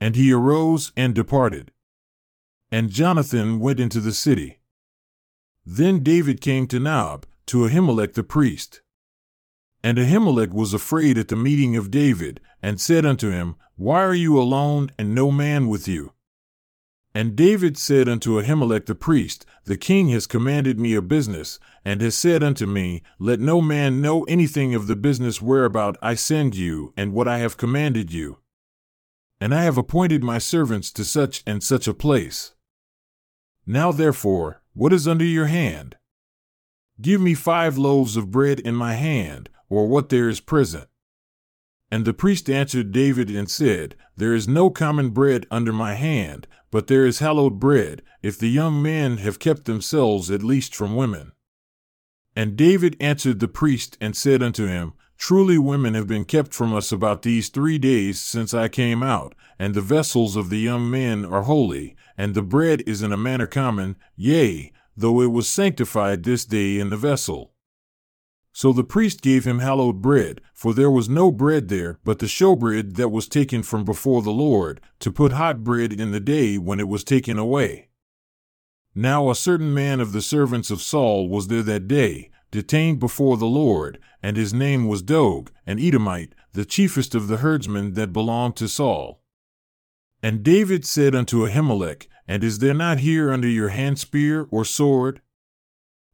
And 0.00 0.14
he 0.14 0.32
arose 0.32 0.92
and 0.96 1.12
departed. 1.12 1.72
And 2.70 2.90
Jonathan 2.90 3.60
went 3.60 3.80
into 3.80 4.00
the 4.00 4.12
city. 4.12 4.58
Then 5.64 6.02
David 6.02 6.40
came 6.40 6.66
to 6.68 6.78
Nob, 6.78 7.26
to 7.46 7.58
Ahimelech 7.58 8.14
the 8.14 8.22
priest. 8.22 8.82
And 9.82 9.96
Ahimelech 9.96 10.52
was 10.52 10.74
afraid 10.74 11.16
at 11.16 11.28
the 11.28 11.36
meeting 11.36 11.76
of 11.76 11.90
David, 11.90 12.40
and 12.62 12.80
said 12.80 13.06
unto 13.06 13.30
him, 13.30 13.56
Why 13.76 14.02
are 14.02 14.14
you 14.14 14.38
alone, 14.38 14.90
and 14.98 15.14
no 15.14 15.30
man 15.30 15.68
with 15.68 15.86
you? 15.88 16.12
And 17.14 17.34
David 17.34 17.78
said 17.78 18.08
unto 18.08 18.40
Ahimelech 18.40 18.86
the 18.86 18.94
priest, 18.94 19.46
The 19.64 19.76
king 19.76 20.08
has 20.10 20.26
commanded 20.26 20.78
me 20.78 20.94
a 20.94 21.02
business, 21.02 21.58
and 21.84 22.00
has 22.00 22.16
said 22.16 22.42
unto 22.42 22.66
me, 22.66 23.02
Let 23.18 23.40
no 23.40 23.60
man 23.60 24.00
know 24.00 24.24
anything 24.24 24.74
of 24.74 24.86
the 24.86 24.96
business 24.96 25.40
whereabout 25.40 25.96
I 26.02 26.14
send 26.14 26.54
you, 26.54 26.92
and 26.96 27.12
what 27.12 27.26
I 27.26 27.38
have 27.38 27.56
commanded 27.56 28.12
you. 28.12 28.38
And 29.40 29.54
I 29.54 29.62
have 29.62 29.78
appointed 29.78 30.22
my 30.22 30.38
servants 30.38 30.90
to 30.92 31.04
such 31.04 31.42
and 31.46 31.62
such 31.62 31.88
a 31.88 31.94
place. 31.94 32.54
Now 33.70 33.92
therefore, 33.92 34.62
what 34.72 34.94
is 34.94 35.06
under 35.06 35.26
your 35.26 35.44
hand? 35.44 35.96
Give 37.02 37.20
me 37.20 37.34
five 37.34 37.76
loaves 37.76 38.16
of 38.16 38.30
bread 38.30 38.60
in 38.60 38.74
my 38.74 38.94
hand, 38.94 39.50
or 39.68 39.86
what 39.86 40.08
there 40.08 40.26
is 40.30 40.40
present. 40.40 40.88
And 41.90 42.06
the 42.06 42.14
priest 42.14 42.48
answered 42.48 42.92
David 42.92 43.28
and 43.28 43.50
said, 43.50 43.94
There 44.16 44.32
is 44.32 44.48
no 44.48 44.70
common 44.70 45.10
bread 45.10 45.46
under 45.50 45.70
my 45.70 45.92
hand, 45.92 46.46
but 46.70 46.86
there 46.86 47.04
is 47.04 47.18
hallowed 47.18 47.60
bread, 47.60 48.00
if 48.22 48.38
the 48.38 48.48
young 48.48 48.80
men 48.80 49.18
have 49.18 49.38
kept 49.38 49.66
themselves 49.66 50.30
at 50.30 50.42
least 50.42 50.74
from 50.74 50.96
women. 50.96 51.32
And 52.34 52.56
David 52.56 52.96
answered 53.00 53.38
the 53.38 53.48
priest 53.48 53.98
and 54.00 54.16
said 54.16 54.42
unto 54.42 54.66
him, 54.66 54.94
Truly 55.18 55.58
women 55.58 55.94
have 55.94 56.06
been 56.06 56.24
kept 56.24 56.54
from 56.54 56.72
us 56.72 56.92
about 56.92 57.22
these 57.22 57.48
three 57.48 57.76
days 57.76 58.20
since 58.20 58.54
I 58.54 58.68
came 58.68 59.02
out, 59.02 59.34
and 59.58 59.74
the 59.74 59.80
vessels 59.80 60.36
of 60.36 60.48
the 60.48 60.58
young 60.58 60.88
men 60.88 61.24
are 61.24 61.42
holy, 61.42 61.96
and 62.16 62.34
the 62.34 62.42
bread 62.42 62.82
is 62.86 63.02
in 63.02 63.12
a 63.12 63.16
manner 63.16 63.46
common, 63.46 63.96
yea, 64.16 64.72
though 64.96 65.20
it 65.20 65.32
was 65.32 65.48
sanctified 65.48 66.22
this 66.22 66.44
day 66.44 66.78
in 66.78 66.90
the 66.90 66.96
vessel. 66.96 67.52
So 68.52 68.72
the 68.72 68.84
priest 68.84 69.20
gave 69.20 69.44
him 69.44 69.58
hallowed 69.58 70.00
bread, 70.00 70.40
for 70.54 70.72
there 70.72 70.90
was 70.90 71.08
no 71.08 71.30
bread 71.30 71.68
there 71.68 71.98
but 72.04 72.20
the 72.20 72.26
showbread 72.26 72.94
that 72.94 73.10
was 73.10 73.28
taken 73.28 73.62
from 73.62 73.84
before 73.84 74.22
the 74.22 74.30
Lord, 74.30 74.80
to 75.00 75.12
put 75.12 75.32
hot 75.32 75.62
bread 75.62 75.92
in 75.92 76.12
the 76.12 76.20
day 76.20 76.58
when 76.58 76.80
it 76.80 76.88
was 76.88 77.04
taken 77.04 77.38
away. 77.38 77.88
Now 78.94 79.30
a 79.30 79.34
certain 79.34 79.74
man 79.74 80.00
of 80.00 80.12
the 80.12 80.22
servants 80.22 80.70
of 80.70 80.80
Saul 80.80 81.28
was 81.28 81.48
there 81.48 81.62
that 81.62 81.86
day, 81.86 82.30
detained 82.50 82.98
before 82.98 83.36
the 83.36 83.46
Lord, 83.46 83.98
and 84.22 84.36
his 84.36 84.54
name 84.54 84.86
was 84.86 85.02
Doeg, 85.02 85.50
an 85.66 85.78
Edomite, 85.78 86.34
the 86.52 86.64
chiefest 86.64 87.14
of 87.14 87.28
the 87.28 87.38
herdsmen 87.38 87.94
that 87.94 88.12
belonged 88.12 88.56
to 88.56 88.68
Saul. 88.68 89.20
And 90.22 90.42
David 90.42 90.84
said 90.84 91.14
unto 91.14 91.46
Ahimelech, 91.46 92.08
And 92.26 92.42
is 92.42 92.58
there 92.58 92.74
not 92.74 92.98
here 92.98 93.32
under 93.32 93.48
your 93.48 93.68
hand 93.68 93.98
spear 93.98 94.48
or 94.50 94.64
sword? 94.64 95.20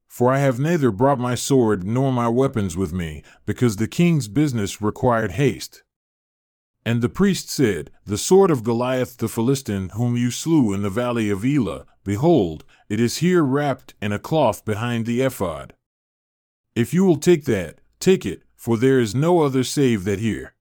For 0.07 0.33
I 0.33 0.39
have 0.39 0.61
neither 0.61 0.91
brought 0.91 1.19
my 1.19 1.35
sword 1.35 1.85
nor 1.85 2.13
my 2.13 2.29
weapons 2.29 2.77
with 2.77 2.93
me, 2.93 3.23
because 3.47 3.77
the 3.77 3.89
king's 3.89 4.29
business 4.29 4.83
required 4.83 5.33
haste. 5.33 5.83
And 6.87 7.01
the 7.01 7.09
priest 7.09 7.49
said, 7.49 7.91
The 8.05 8.19
sword 8.19 8.51
of 8.51 8.63
Goliath 8.63 9.17
the 9.17 9.29
Philistine, 9.29 9.89
whom 9.91 10.17
you 10.17 10.31
slew 10.31 10.75
in 10.75 10.83
the 10.83 10.91
valley 10.91 11.31
of 11.31 11.45
Elah, 11.45 11.87
behold, 12.05 12.65
it 12.89 13.01
is 13.01 13.19
here 13.19 13.43
wrapped 13.43 13.95
in 14.03 14.13
a 14.13 14.19
cloth 14.19 14.65
behind 14.65 15.07
the 15.07 15.23
ephod. 15.23 15.73
If 16.75 16.93
you 16.93 17.05
will 17.05 17.17
take 17.17 17.45
that, 17.45 17.79
take 18.01 18.27
it, 18.27 18.43
for 18.57 18.77
there 18.77 18.99
is 18.99 19.15
no 19.15 19.43
other 19.43 19.63
save 19.63 20.05
that 20.05 20.19
here. 20.19 20.55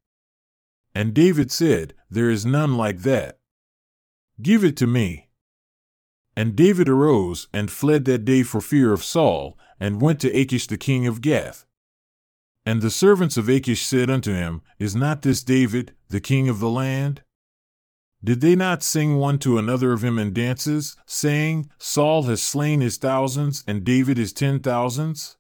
And 0.94 1.14
David 1.14 1.52
said, 1.52 1.94
There 2.10 2.30
is 2.30 2.46
none 2.46 2.78
like 2.78 3.00
that. 3.00 3.40
Give 4.42 4.64
it 4.64 4.78
to 4.78 4.88
me. 4.88 5.30
And 6.36 6.56
David 6.56 6.90
arose 6.90 7.48
and 7.54 7.72
fled 7.72 8.06
that 8.06 8.26
day 8.26 8.44
for 8.44 8.62
fear 8.62 8.92
of 8.94 9.04
Saul, 9.04 9.58
and 9.80 10.02
went 10.02 10.20
to 10.22 10.40
Achish 10.40 10.68
the 10.68 10.78
king 10.78 11.08
of 11.08 11.22
Gath. 11.22 11.66
And 12.66 12.82
the 12.82 12.92
servants 12.92 13.38
of 13.38 13.50
Achish 13.50 13.84
said 13.84 14.10
unto 14.10 14.34
him, 14.34 14.62
Is 14.80 14.96
not 14.96 15.22
this 15.22 15.44
David, 15.44 15.94
the 16.10 16.22
king 16.22 16.48
of 16.48 16.60
the 16.60 16.70
land? 16.70 17.22
Did 18.24 18.40
they 18.40 18.56
not 18.56 18.84
sing 18.84 19.18
one 19.18 19.38
to 19.40 19.58
another 19.58 19.92
of 19.92 20.04
him 20.04 20.18
in 20.18 20.32
dances, 20.32 20.96
saying, 21.06 21.70
Saul 21.78 22.24
has 22.24 22.42
slain 22.42 22.80
his 22.80 22.98
thousands, 22.98 23.64
and 23.68 23.84
David 23.84 24.18
his 24.18 24.32
ten 24.32 24.60
thousands? 24.60 25.38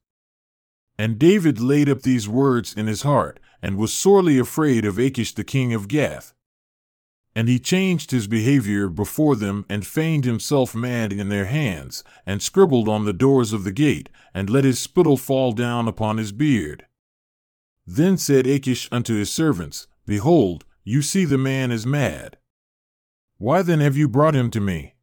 And 0.97 1.17
David 1.17 1.59
laid 1.59 1.89
up 1.89 2.01
these 2.01 2.27
words 2.29 2.73
in 2.73 2.87
his 2.87 3.01
heart, 3.01 3.39
and 3.61 3.77
was 3.77 3.93
sorely 3.93 4.37
afraid 4.37 4.85
of 4.85 4.99
Achish 4.99 5.33
the 5.33 5.43
king 5.43 5.73
of 5.73 5.87
Gath. 5.87 6.33
And 7.35 7.47
he 7.47 7.57
changed 7.57 8.11
his 8.11 8.27
behavior 8.27 8.89
before 8.89 9.35
them, 9.35 9.65
and 9.67 9.87
feigned 9.87 10.23
himself 10.23 10.75
mad 10.75 11.11
in 11.11 11.29
their 11.29 11.45
hands, 11.45 12.03
and 12.25 12.41
scribbled 12.41 12.87
on 12.87 13.05
the 13.05 13.13
doors 13.13 13.53
of 13.53 13.63
the 13.63 13.71
gate, 13.71 14.09
and 14.33 14.49
let 14.49 14.65
his 14.65 14.79
spittle 14.79 15.17
fall 15.17 15.51
down 15.51 15.87
upon 15.87 16.17
his 16.17 16.31
beard. 16.31 16.85
Then 17.87 18.17
said 18.17 18.45
Achish 18.45 18.87
unto 18.91 19.15
his 19.15 19.31
servants, 19.31 19.87
Behold, 20.05 20.63
you 20.83 21.01
see 21.01 21.25
the 21.25 21.37
man 21.37 21.71
is 21.71 21.85
mad. 21.85 22.37
Why 23.37 23.61
then 23.61 23.79
have 23.79 23.97
you 23.97 24.07
brought 24.07 24.35
him 24.35 24.51
to 24.51 24.61
me? 24.61 24.93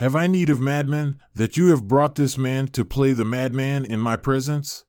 Have 0.00 0.16
I 0.16 0.28
need 0.28 0.48
of 0.48 0.62
madmen, 0.62 1.20
that 1.34 1.58
you 1.58 1.66
have 1.66 1.86
brought 1.86 2.14
this 2.14 2.38
man 2.38 2.68
to 2.68 2.86
play 2.86 3.12
the 3.12 3.22
madman 3.22 3.84
in 3.84 4.00
my 4.00 4.16
presence? 4.16 4.86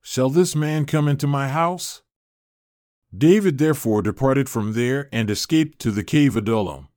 Shall 0.00 0.30
this 0.30 0.56
man 0.56 0.86
come 0.86 1.06
into 1.06 1.26
my 1.26 1.48
house? 1.48 2.00
David 3.14 3.58
therefore 3.58 4.00
departed 4.00 4.48
from 4.48 4.72
there 4.72 5.10
and 5.12 5.28
escaped 5.28 5.78
to 5.80 5.90
the 5.90 6.02
cave 6.02 6.34
Adullam. 6.34 6.88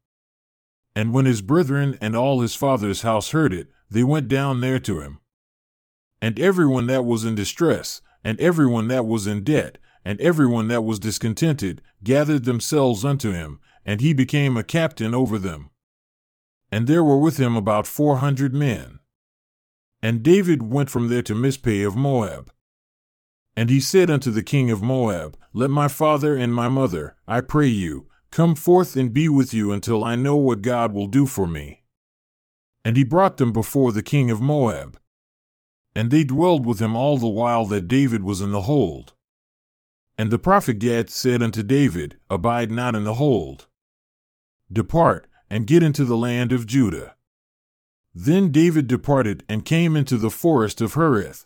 And 0.95 1.13
when 1.13 1.25
his 1.25 1.41
brethren 1.41 1.97
and 1.99 2.15
all 2.15 2.39
his 2.39 2.55
father's 2.55 3.01
house 3.01 3.31
heard 3.31 3.51
it, 3.51 3.67
they 3.91 4.05
went 4.05 4.29
down 4.29 4.61
there 4.61 4.79
to 4.79 5.01
him. 5.01 5.19
And 6.21 6.39
everyone 6.39 6.87
that 6.87 7.03
was 7.03 7.25
in 7.25 7.35
distress, 7.35 7.99
and 8.23 8.39
everyone 8.39 8.87
that 8.87 9.05
was 9.05 9.27
in 9.27 9.43
debt, 9.43 9.77
and 10.05 10.21
everyone 10.21 10.69
that 10.69 10.85
was 10.85 10.99
discontented, 10.99 11.81
gathered 12.01 12.45
themselves 12.45 13.03
unto 13.03 13.33
him, 13.33 13.59
and 13.85 13.99
he 13.99 14.13
became 14.13 14.55
a 14.55 14.63
captain 14.63 15.13
over 15.13 15.37
them 15.37 15.71
and 16.71 16.87
there 16.87 17.03
were 17.03 17.17
with 17.17 17.37
him 17.37 17.55
about 17.55 17.87
four 17.87 18.17
hundred 18.17 18.53
men. 18.53 18.99
And 20.01 20.23
David 20.23 20.63
went 20.63 20.89
from 20.89 21.09
there 21.09 21.23
to 21.23 21.33
Mizpeh 21.33 21.85
of 21.85 21.95
Moab. 21.95 22.51
And 23.55 23.69
he 23.69 23.79
said 23.79 24.09
unto 24.09 24.31
the 24.31 24.43
king 24.43 24.71
of 24.71 24.81
Moab, 24.81 25.37
Let 25.51 25.69
my 25.69 25.87
father 25.87 26.35
and 26.37 26.53
my 26.53 26.69
mother, 26.69 27.17
I 27.27 27.41
pray 27.41 27.67
you, 27.67 28.07
come 28.31 28.55
forth 28.55 28.95
and 28.95 29.13
be 29.13 29.27
with 29.27 29.53
you 29.53 29.71
until 29.71 30.03
I 30.03 30.15
know 30.15 30.37
what 30.37 30.61
God 30.61 30.93
will 30.93 31.07
do 31.07 31.25
for 31.25 31.47
me. 31.47 31.83
And 32.85 32.95
he 32.95 33.03
brought 33.03 33.37
them 33.37 33.51
before 33.51 33.91
the 33.91 34.03
king 34.03 34.31
of 34.31 34.39
Moab. 34.39 34.97
And 35.93 36.11
they 36.11 36.23
dwelled 36.23 36.65
with 36.65 36.79
him 36.79 36.95
all 36.95 37.17
the 37.17 37.27
while 37.27 37.65
that 37.65 37.87
David 37.87 38.23
was 38.23 38.39
in 38.39 38.51
the 38.51 38.61
hold. 38.61 39.13
And 40.17 40.31
the 40.31 40.39
prophet 40.39 40.79
Gad 40.79 41.09
said 41.09 41.41
unto 41.41 41.63
David, 41.63 42.17
Abide 42.29 42.71
not 42.71 42.95
in 42.95 43.03
the 43.03 43.15
hold. 43.15 43.67
Depart, 44.71 45.27
and 45.49 45.67
get 45.67 45.83
into 45.83 46.05
the 46.05 46.17
land 46.17 46.51
of 46.51 46.67
Judah. 46.67 47.15
Then 48.13 48.51
David 48.51 48.87
departed 48.87 49.43
and 49.47 49.65
came 49.65 49.95
into 49.95 50.17
the 50.17 50.29
forest 50.29 50.81
of 50.81 50.93
Hereth. 50.93 51.45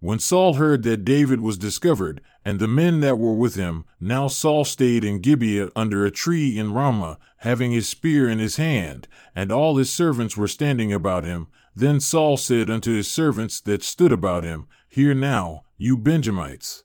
When 0.00 0.18
Saul 0.18 0.54
heard 0.54 0.82
that 0.82 1.04
David 1.04 1.40
was 1.40 1.56
discovered, 1.56 2.20
and 2.44 2.58
the 2.58 2.68
men 2.68 3.00
that 3.00 3.18
were 3.18 3.32
with 3.32 3.54
him, 3.54 3.86
now 3.98 4.28
Saul 4.28 4.66
stayed 4.66 5.02
in 5.02 5.20
Gibeah 5.20 5.70
under 5.74 6.04
a 6.04 6.10
tree 6.10 6.58
in 6.58 6.74
Ramah, 6.74 7.18
having 7.38 7.72
his 7.72 7.88
spear 7.88 8.28
in 8.28 8.38
his 8.38 8.56
hand, 8.56 9.08
and 9.34 9.50
all 9.50 9.78
his 9.78 9.90
servants 9.90 10.36
were 10.36 10.46
standing 10.46 10.92
about 10.92 11.24
him. 11.24 11.46
Then 11.74 12.00
Saul 12.00 12.36
said 12.36 12.68
unto 12.68 12.94
his 12.94 13.10
servants 13.10 13.60
that 13.62 13.82
stood 13.82 14.12
about 14.12 14.44
him, 14.44 14.66
Hear 14.88 15.14
now, 15.14 15.62
you 15.78 15.96
Benjamites. 15.96 16.84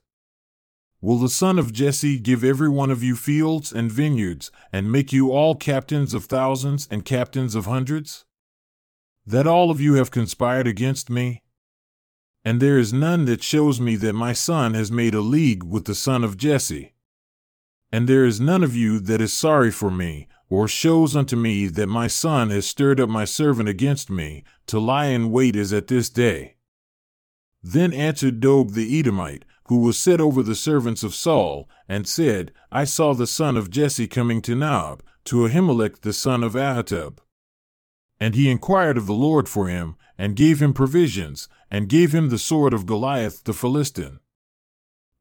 Will 1.00 1.18
the 1.18 1.28
son 1.28 1.58
of 1.58 1.72
Jesse 1.72 2.18
give 2.18 2.44
every 2.44 2.68
one 2.68 2.90
of 2.90 3.02
you 3.02 3.16
fields 3.16 3.72
and 3.72 3.90
vineyards, 3.90 4.50
and 4.72 4.92
make 4.92 5.12
you 5.12 5.30
all 5.30 5.54
captains 5.54 6.14
of 6.14 6.24
thousands 6.24 6.86
and 6.90 7.04
captains 7.04 7.54
of 7.54 7.66
hundreds? 7.66 8.24
that 9.26 9.46
all 9.46 9.70
of 9.70 9.80
you 9.80 9.94
have 9.94 10.10
conspired 10.10 10.66
against 10.66 11.10
me? 11.10 11.42
And 12.44 12.60
there 12.60 12.78
is 12.78 12.92
none 12.92 13.26
that 13.26 13.42
shows 13.42 13.80
me 13.80 13.96
that 13.96 14.14
my 14.14 14.32
son 14.32 14.74
has 14.74 14.90
made 14.90 15.14
a 15.14 15.20
league 15.20 15.62
with 15.62 15.84
the 15.84 15.94
son 15.94 16.24
of 16.24 16.36
Jesse. 16.36 16.94
And 17.92 18.08
there 18.08 18.24
is 18.24 18.40
none 18.40 18.64
of 18.64 18.74
you 18.74 18.98
that 19.00 19.20
is 19.20 19.32
sorry 19.32 19.70
for 19.70 19.90
me, 19.90 20.26
or 20.48 20.66
shows 20.66 21.14
unto 21.14 21.36
me 21.36 21.66
that 21.66 21.86
my 21.86 22.06
son 22.06 22.50
has 22.50 22.66
stirred 22.66 22.98
up 22.98 23.08
my 23.08 23.24
servant 23.24 23.68
against 23.68 24.10
me, 24.10 24.42
to 24.66 24.78
lie 24.78 25.06
in 25.06 25.30
wait 25.30 25.54
as 25.54 25.72
at 25.72 25.88
this 25.88 26.08
day. 26.08 26.56
Then 27.62 27.92
answered 27.92 28.40
Doeg 28.40 28.72
the 28.72 28.98
Edomite, 28.98 29.44
who 29.70 29.76
was 29.76 29.96
set 29.96 30.20
over 30.20 30.42
the 30.42 30.56
servants 30.56 31.04
of 31.04 31.14
Saul, 31.14 31.68
and 31.88 32.04
said, 32.04 32.50
I 32.72 32.82
saw 32.82 33.14
the 33.14 33.24
son 33.24 33.56
of 33.56 33.70
Jesse 33.70 34.08
coming 34.08 34.42
to 34.42 34.56
Nob, 34.56 35.00
to 35.26 35.46
Ahimelech 35.46 36.00
the 36.00 36.12
son 36.12 36.42
of 36.42 36.54
Ahitub. 36.54 37.18
And 38.18 38.34
he 38.34 38.50
inquired 38.50 38.98
of 38.98 39.06
the 39.06 39.12
Lord 39.12 39.48
for 39.48 39.68
him, 39.68 39.94
and 40.18 40.34
gave 40.34 40.60
him 40.60 40.72
provisions, 40.72 41.48
and 41.70 41.88
gave 41.88 42.12
him 42.12 42.30
the 42.30 42.36
sword 42.36 42.74
of 42.74 42.84
Goliath 42.84 43.44
the 43.44 43.52
Philistine. 43.52 44.18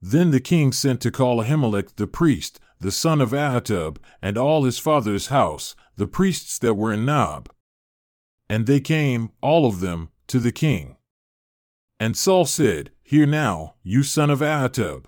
Then 0.02 0.32
the 0.32 0.40
king 0.40 0.72
sent 0.72 1.00
to 1.02 1.12
call 1.12 1.44
Ahimelech 1.44 1.98
the 1.98 2.08
priest, 2.08 2.60
the 2.80 2.92
son 2.92 3.22
of 3.22 3.30
Ahitub, 3.30 3.98
and 4.20 4.36
all 4.36 4.64
his 4.64 4.80
father's 4.80 5.28
house, 5.28 5.76
the 5.96 6.08
priests 6.08 6.58
that 6.58 6.74
were 6.74 6.92
in 6.92 7.06
Nob. 7.06 7.52
And 8.50 8.66
they 8.66 8.80
came, 8.80 9.30
all 9.42 9.68
of 9.68 9.80
them, 9.80 10.10
to 10.26 10.40
the 10.40 10.52
king. 10.52 10.96
And 12.00 12.18
Saul 12.18 12.46
said, 12.46 12.90
Hear 13.10 13.26
now, 13.26 13.74
you 13.82 14.04
son 14.04 14.30
of 14.30 14.40
Ahitub. 14.40 15.06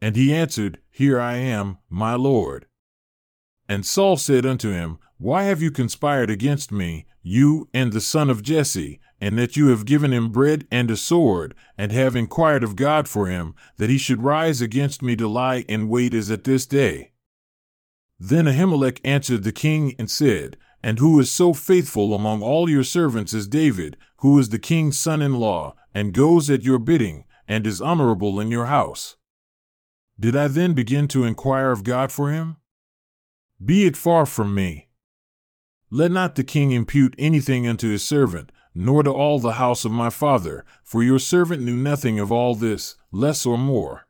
And 0.00 0.16
he 0.16 0.32
answered, 0.32 0.78
Here 0.90 1.20
I 1.20 1.36
am, 1.36 1.76
my 1.90 2.14
lord. 2.14 2.64
And 3.68 3.84
Saul 3.84 4.16
said 4.16 4.46
unto 4.46 4.70
him, 4.70 4.96
Why 5.18 5.42
have 5.42 5.60
you 5.60 5.70
conspired 5.70 6.30
against 6.30 6.72
me, 6.72 7.04
you 7.22 7.68
and 7.74 7.92
the 7.92 8.00
son 8.00 8.30
of 8.30 8.42
Jesse, 8.42 9.00
and 9.20 9.38
that 9.38 9.54
you 9.54 9.68
have 9.68 9.84
given 9.84 10.14
him 10.14 10.32
bread 10.32 10.66
and 10.70 10.90
a 10.90 10.96
sword, 10.96 11.54
and 11.76 11.92
have 11.92 12.16
inquired 12.16 12.64
of 12.64 12.74
God 12.74 13.06
for 13.06 13.26
him, 13.26 13.54
that 13.76 13.90
he 13.90 13.98
should 13.98 14.22
rise 14.22 14.62
against 14.62 15.02
me 15.02 15.14
to 15.16 15.28
lie 15.28 15.66
in 15.68 15.90
wait 15.90 16.14
as 16.14 16.30
at 16.30 16.44
this 16.44 16.64
day? 16.64 17.12
Then 18.18 18.46
Ahimelech 18.46 19.00
answered 19.04 19.44
the 19.44 19.52
king 19.52 19.94
and 19.98 20.10
said, 20.10 20.56
And 20.82 20.98
who 21.00 21.20
is 21.20 21.30
so 21.30 21.52
faithful 21.52 22.14
among 22.14 22.40
all 22.40 22.70
your 22.70 22.82
servants 22.82 23.34
as 23.34 23.46
David, 23.46 23.98
who 24.20 24.38
is 24.38 24.48
the 24.48 24.58
king's 24.58 24.98
son 24.98 25.20
in 25.20 25.34
law, 25.34 25.74
and 25.94 26.12
goes 26.12 26.50
at 26.50 26.64
your 26.64 26.78
bidding, 26.78 27.24
and 27.46 27.66
is 27.66 27.80
honorable 27.80 28.40
in 28.40 28.50
your 28.50 28.66
house? 28.66 29.16
Did 30.18 30.36
I 30.36 30.48
then 30.48 30.74
begin 30.74 31.08
to 31.08 31.24
inquire 31.24 31.70
of 31.70 31.84
God 31.84 32.10
for 32.12 32.30
him? 32.30 32.56
Be 33.64 33.86
it 33.86 33.96
far 33.96 34.26
from 34.26 34.54
me. 34.54 34.88
Let 35.90 36.10
not 36.10 36.34
the 36.34 36.44
king 36.44 36.72
impute 36.72 37.14
anything 37.18 37.66
unto 37.66 37.88
his 37.88 38.02
servant, 38.02 38.50
nor 38.74 39.02
to 39.02 39.10
all 39.10 39.38
the 39.38 39.52
house 39.52 39.84
of 39.84 39.92
my 39.92 40.10
father, 40.10 40.64
for 40.82 41.02
your 41.02 41.20
servant 41.20 41.62
knew 41.62 41.76
nothing 41.76 42.18
of 42.18 42.32
all 42.32 42.54
this, 42.54 42.96
less 43.12 43.46
or 43.46 43.56
more. 43.56 44.06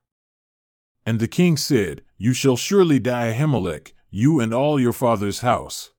And 1.04 1.20
the 1.20 1.28
king 1.28 1.56
said, 1.56 2.02
You 2.16 2.32
shall 2.32 2.56
surely 2.56 2.98
die 2.98 3.32
Ahimelech, 3.32 3.92
you 4.10 4.40
and 4.40 4.54
all 4.54 4.80
your 4.80 4.94
father's 4.94 5.40
house. 5.40 5.90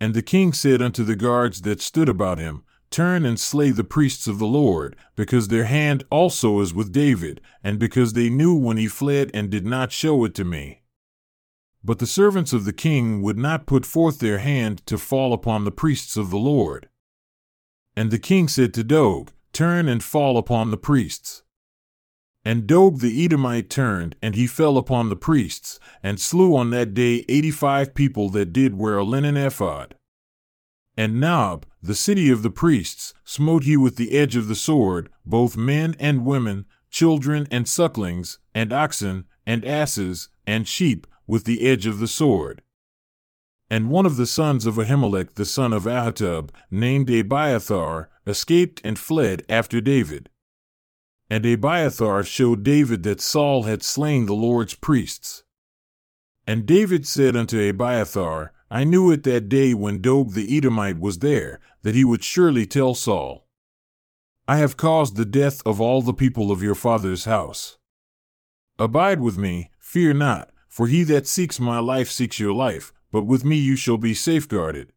And 0.00 0.14
the 0.14 0.22
king 0.22 0.52
said 0.52 0.82
unto 0.82 1.04
the 1.04 1.14
guards 1.14 1.62
that 1.62 1.80
stood 1.80 2.08
about 2.08 2.38
him, 2.38 2.64
Turn 2.90 3.24
and 3.24 3.38
slay 3.38 3.70
the 3.70 3.84
priests 3.84 4.26
of 4.26 4.40
the 4.40 4.46
Lord, 4.46 4.96
because 5.14 5.46
their 5.46 5.64
hand 5.64 6.04
also 6.10 6.60
is 6.60 6.74
with 6.74 6.92
David, 6.92 7.40
and 7.62 7.78
because 7.78 8.14
they 8.14 8.28
knew 8.28 8.54
when 8.54 8.76
he 8.76 8.88
fled 8.88 9.30
and 9.32 9.48
did 9.48 9.64
not 9.64 9.92
show 9.92 10.24
it 10.24 10.34
to 10.34 10.44
me. 10.44 10.82
But 11.84 12.00
the 12.00 12.06
servants 12.06 12.52
of 12.52 12.64
the 12.64 12.72
king 12.72 13.22
would 13.22 13.38
not 13.38 13.66
put 13.66 13.86
forth 13.86 14.18
their 14.18 14.38
hand 14.38 14.84
to 14.86 14.98
fall 14.98 15.32
upon 15.32 15.64
the 15.64 15.70
priests 15.70 16.16
of 16.16 16.30
the 16.30 16.38
Lord. 16.38 16.88
And 17.96 18.10
the 18.10 18.18
king 18.18 18.48
said 18.48 18.74
to 18.74 18.84
Doeg, 18.84 19.32
Turn 19.52 19.88
and 19.88 20.02
fall 20.02 20.36
upon 20.36 20.70
the 20.70 20.76
priests. 20.76 21.42
And 22.44 22.66
Doeg 22.66 22.98
the 22.98 23.24
Edomite 23.24 23.70
turned, 23.70 24.16
and 24.20 24.34
he 24.34 24.46
fell 24.46 24.76
upon 24.76 25.08
the 25.08 25.16
priests, 25.16 25.78
and 26.02 26.18
slew 26.18 26.56
on 26.56 26.70
that 26.70 26.94
day 26.94 27.24
eighty 27.28 27.50
five 27.50 27.94
people 27.94 28.30
that 28.30 28.52
did 28.52 28.76
wear 28.76 28.98
a 28.98 29.04
linen 29.04 29.36
ephod. 29.36 29.94
And 31.00 31.18
Nob, 31.18 31.64
the 31.82 31.94
city 31.94 32.28
of 32.28 32.42
the 32.42 32.50
priests, 32.50 33.14
smote 33.24 33.64
he 33.64 33.74
with 33.74 33.96
the 33.96 34.12
edge 34.12 34.36
of 34.36 34.48
the 34.48 34.54
sword, 34.54 35.08
both 35.24 35.56
men 35.56 35.96
and 35.98 36.26
women, 36.26 36.66
children 36.90 37.48
and 37.50 37.66
sucklings, 37.66 38.38
and 38.54 38.70
oxen, 38.70 39.24
and 39.46 39.64
asses, 39.64 40.28
and 40.46 40.68
sheep, 40.68 41.06
with 41.26 41.44
the 41.44 41.66
edge 41.66 41.86
of 41.86 42.00
the 42.00 42.06
sword. 42.06 42.60
And 43.70 43.88
one 43.88 44.04
of 44.04 44.18
the 44.18 44.26
sons 44.26 44.66
of 44.66 44.74
Ahimelech 44.74 45.36
the 45.36 45.46
son 45.46 45.72
of 45.72 45.84
Ahitub, 45.84 46.50
named 46.70 47.08
Abiathar, 47.08 48.10
escaped 48.26 48.82
and 48.84 48.98
fled 48.98 49.42
after 49.48 49.80
David. 49.80 50.28
And 51.30 51.46
Abiathar 51.46 52.24
showed 52.24 52.62
David 52.62 53.04
that 53.04 53.22
Saul 53.22 53.62
had 53.62 53.82
slain 53.82 54.26
the 54.26 54.34
Lord's 54.34 54.74
priests. 54.74 55.44
And 56.46 56.66
David 56.66 57.06
said 57.06 57.36
unto 57.36 57.58
Abiathar, 57.58 58.52
I 58.70 58.84
knew 58.84 59.10
it 59.10 59.24
that 59.24 59.48
day 59.48 59.74
when 59.74 60.00
Doeg 60.00 60.32
the 60.32 60.56
Edomite 60.56 61.00
was 61.00 61.18
there, 61.18 61.58
that 61.82 61.94
he 61.94 62.04
would 62.04 62.22
surely 62.22 62.66
tell 62.66 62.94
Saul, 62.94 63.46
I 64.46 64.58
have 64.58 64.76
caused 64.76 65.16
the 65.16 65.24
death 65.24 65.62
of 65.66 65.80
all 65.80 66.02
the 66.02 66.12
people 66.12 66.50
of 66.50 66.62
your 66.62 66.74
father's 66.74 67.24
house. 67.24 67.78
Abide 68.78 69.20
with 69.20 69.38
me, 69.38 69.70
fear 69.78 70.12
not, 70.12 70.50
for 70.68 70.86
he 70.86 71.02
that 71.04 71.26
seeks 71.26 71.60
my 71.60 71.78
life 71.78 72.10
seeks 72.10 72.38
your 72.38 72.52
life, 72.52 72.92
but 73.12 73.26
with 73.26 73.44
me 73.44 73.56
you 73.56 73.76
shall 73.76 73.98
be 73.98 74.14
safeguarded. 74.14 74.92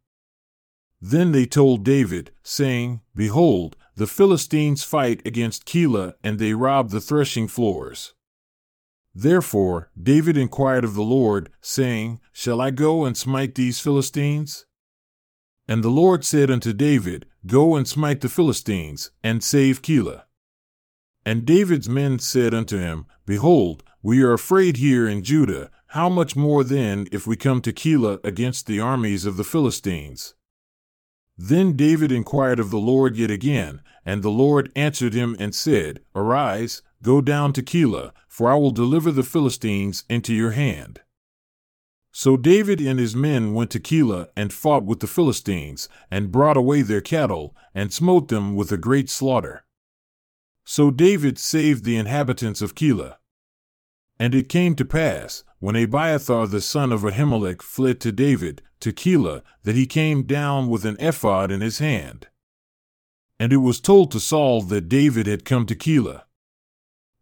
Then 1.01 1.33
they 1.33 1.45
told 1.45 1.83
David, 1.83 2.31
saying, 2.43 3.01
Behold, 3.15 3.75
the 3.95 4.07
Philistines 4.07 4.83
fight 4.83 5.21
against 5.25 5.65
Keilah, 5.65 6.13
and 6.23 6.39
they 6.39 6.53
rob 6.53 6.89
the 6.89 7.01
threshing 7.01 7.47
floors. 7.47 8.13
Therefore 9.15 9.91
David 10.01 10.37
inquired 10.37 10.83
of 10.83 10.95
the 10.95 11.03
Lord, 11.03 11.49
saying, 11.61 12.19
Shall 12.31 12.59
I 12.59 12.71
go 12.71 13.05
and 13.05 13.15
smite 13.15 13.55
these 13.55 13.79
Philistines? 13.79 14.65
And 15.67 15.83
the 15.83 15.89
Lord 15.89 16.25
said 16.25 16.51
unto 16.51 16.73
David, 16.73 17.25
Go 17.45 17.75
and 17.75 17.87
smite 17.87 18.21
the 18.21 18.29
Philistines, 18.29 19.11
and 19.23 19.43
save 19.43 19.81
Keilah. 19.81 20.23
And 21.25 21.45
David's 21.45 21.87
men 21.87 22.19
said 22.19 22.53
unto 22.53 22.77
him, 22.77 23.05
Behold, 23.25 23.83
we 24.01 24.21
are 24.21 24.33
afraid 24.33 24.77
here 24.77 25.07
in 25.07 25.23
Judah. 25.23 25.69
How 25.87 26.09
much 26.09 26.35
more 26.35 26.63
then 26.63 27.07
if 27.11 27.25
we 27.27 27.35
come 27.35 27.61
to 27.61 27.71
Keilah 27.71 28.19
against 28.25 28.65
the 28.65 28.79
armies 28.79 29.25
of 29.25 29.37
the 29.37 29.43
Philistines? 29.43 30.33
Then 31.37 31.75
David 31.75 32.11
inquired 32.11 32.59
of 32.59 32.69
the 32.69 32.77
Lord 32.77 33.15
yet 33.15 33.31
again, 33.31 33.81
and 34.05 34.21
the 34.21 34.29
Lord 34.29 34.71
answered 34.75 35.13
him 35.13 35.35
and 35.39 35.55
said, 35.55 36.01
Arise, 36.13 36.81
go 37.03 37.21
down 37.21 37.53
to 37.53 37.61
Keilah, 37.61 38.11
for 38.27 38.51
I 38.51 38.55
will 38.55 38.71
deliver 38.71 39.11
the 39.11 39.21
Philistines 39.21 40.03
into 40.09 40.33
your 40.33 40.51
hand. 40.51 41.01
So 42.11 42.37
David 42.37 42.79
and 42.79 42.99
his 42.99 43.15
men 43.15 43.53
went 43.53 43.69
to 43.71 43.79
Keilah 43.79 44.29
and 44.35 44.53
fought 44.53 44.85
with 44.85 44.99
the 44.99 45.07
Philistines, 45.07 45.89
and 46.09 46.31
brought 46.31 46.57
away 46.57 46.81
their 46.81 47.01
cattle, 47.01 47.55
and 47.73 47.91
smote 47.91 48.29
them 48.29 48.55
with 48.55 48.71
a 48.71 48.77
great 48.77 49.09
slaughter. 49.09 49.65
So 50.63 50.91
David 50.91 51.37
saved 51.37 51.83
the 51.83 51.97
inhabitants 51.97 52.61
of 52.61 52.75
Keilah. 52.75 53.17
And 54.19 54.35
it 54.35 54.47
came 54.47 54.75
to 54.75 54.85
pass, 54.85 55.43
when 55.59 55.75
Abiathar 55.75 56.47
the 56.47 56.61
son 56.61 56.91
of 56.91 57.01
Ahimelech 57.01 57.61
fled 57.61 57.99
to 58.01 58.11
David, 58.11 58.61
to 58.79 58.93
Keilah, 58.93 59.41
that 59.63 59.75
he 59.75 59.85
came 59.85 60.23
down 60.23 60.69
with 60.69 60.85
an 60.85 60.97
ephod 60.99 61.51
in 61.51 61.61
his 61.61 61.79
hand. 61.79 62.27
And 63.39 63.51
it 63.51 63.57
was 63.57 63.81
told 63.81 64.11
to 64.11 64.19
Saul 64.19 64.61
that 64.61 64.87
David 64.87 65.25
had 65.25 65.45
come 65.45 65.65
to 65.65 65.75
Keilah. 65.75 66.23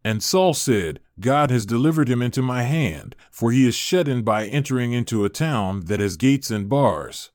And 0.04 0.22
Saul 0.22 0.52
said, 0.54 1.00
God 1.20 1.50
has 1.50 1.64
delivered 1.64 2.08
him 2.08 2.22
into 2.22 2.42
my 2.42 2.64
hand, 2.64 3.14
for 3.30 3.52
he 3.52 3.66
is 3.66 3.74
shut 3.74 4.08
in 4.08 4.22
by 4.22 4.46
entering 4.46 4.92
into 4.92 5.24
a 5.24 5.28
town 5.28 5.84
that 5.86 6.00
has 6.00 6.16
gates 6.16 6.50
and 6.50 6.68
bars. 6.68 7.30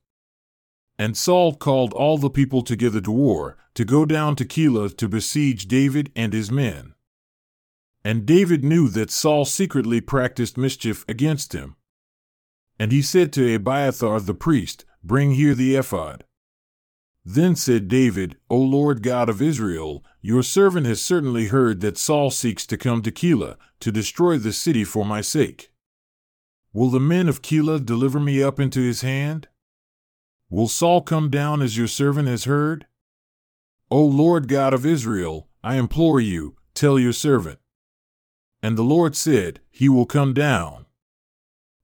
And 0.98 1.16
Saul 1.16 1.54
called 1.54 1.94
all 1.94 2.18
the 2.18 2.28
people 2.28 2.62
together 2.62 3.00
to 3.00 3.10
war, 3.10 3.56
to 3.74 3.84
go 3.84 4.04
down 4.04 4.36
to 4.36 4.44
Keilah 4.44 4.96
to 4.96 5.08
besiege 5.08 5.66
David 5.66 6.10
and 6.14 6.32
his 6.32 6.50
men. 6.50 6.94
And 8.04 8.26
David 8.26 8.64
knew 8.64 8.88
that 8.88 9.10
Saul 9.10 9.44
secretly 9.44 10.00
practiced 10.00 10.58
mischief 10.58 11.04
against 11.08 11.52
him. 11.52 11.76
And 12.78 12.92
he 12.92 13.02
said 13.02 13.32
to 13.32 13.54
Abiathar 13.54 14.20
the 14.20 14.34
priest, 14.34 14.84
Bring 15.02 15.32
here 15.32 15.54
the 15.54 15.76
ephod. 15.76 16.24
Then 17.30 17.56
said 17.56 17.88
David, 17.88 18.38
O 18.48 18.56
Lord 18.56 19.02
God 19.02 19.28
of 19.28 19.42
Israel, 19.42 20.02
your 20.22 20.42
servant 20.42 20.86
has 20.86 21.02
certainly 21.02 21.48
heard 21.48 21.82
that 21.82 21.98
Saul 21.98 22.30
seeks 22.30 22.64
to 22.64 22.78
come 22.78 23.02
to 23.02 23.12
Keilah, 23.12 23.58
to 23.80 23.92
destroy 23.92 24.38
the 24.38 24.50
city 24.50 24.82
for 24.82 25.04
my 25.04 25.20
sake. 25.20 25.70
Will 26.72 26.88
the 26.88 26.98
men 26.98 27.28
of 27.28 27.42
Keilah 27.42 27.84
deliver 27.84 28.18
me 28.18 28.42
up 28.42 28.58
into 28.58 28.80
his 28.80 29.02
hand? 29.02 29.46
Will 30.48 30.68
Saul 30.68 31.02
come 31.02 31.28
down 31.28 31.60
as 31.60 31.76
your 31.76 31.86
servant 31.86 32.28
has 32.28 32.44
heard? 32.44 32.86
O 33.90 34.02
Lord 34.02 34.48
God 34.48 34.72
of 34.72 34.86
Israel, 34.86 35.48
I 35.62 35.74
implore 35.74 36.20
you, 36.20 36.56
tell 36.72 36.98
your 36.98 37.12
servant. 37.12 37.58
And 38.62 38.78
the 38.78 38.82
Lord 38.82 39.14
said, 39.14 39.60
He 39.70 39.90
will 39.90 40.06
come 40.06 40.32
down. 40.32 40.86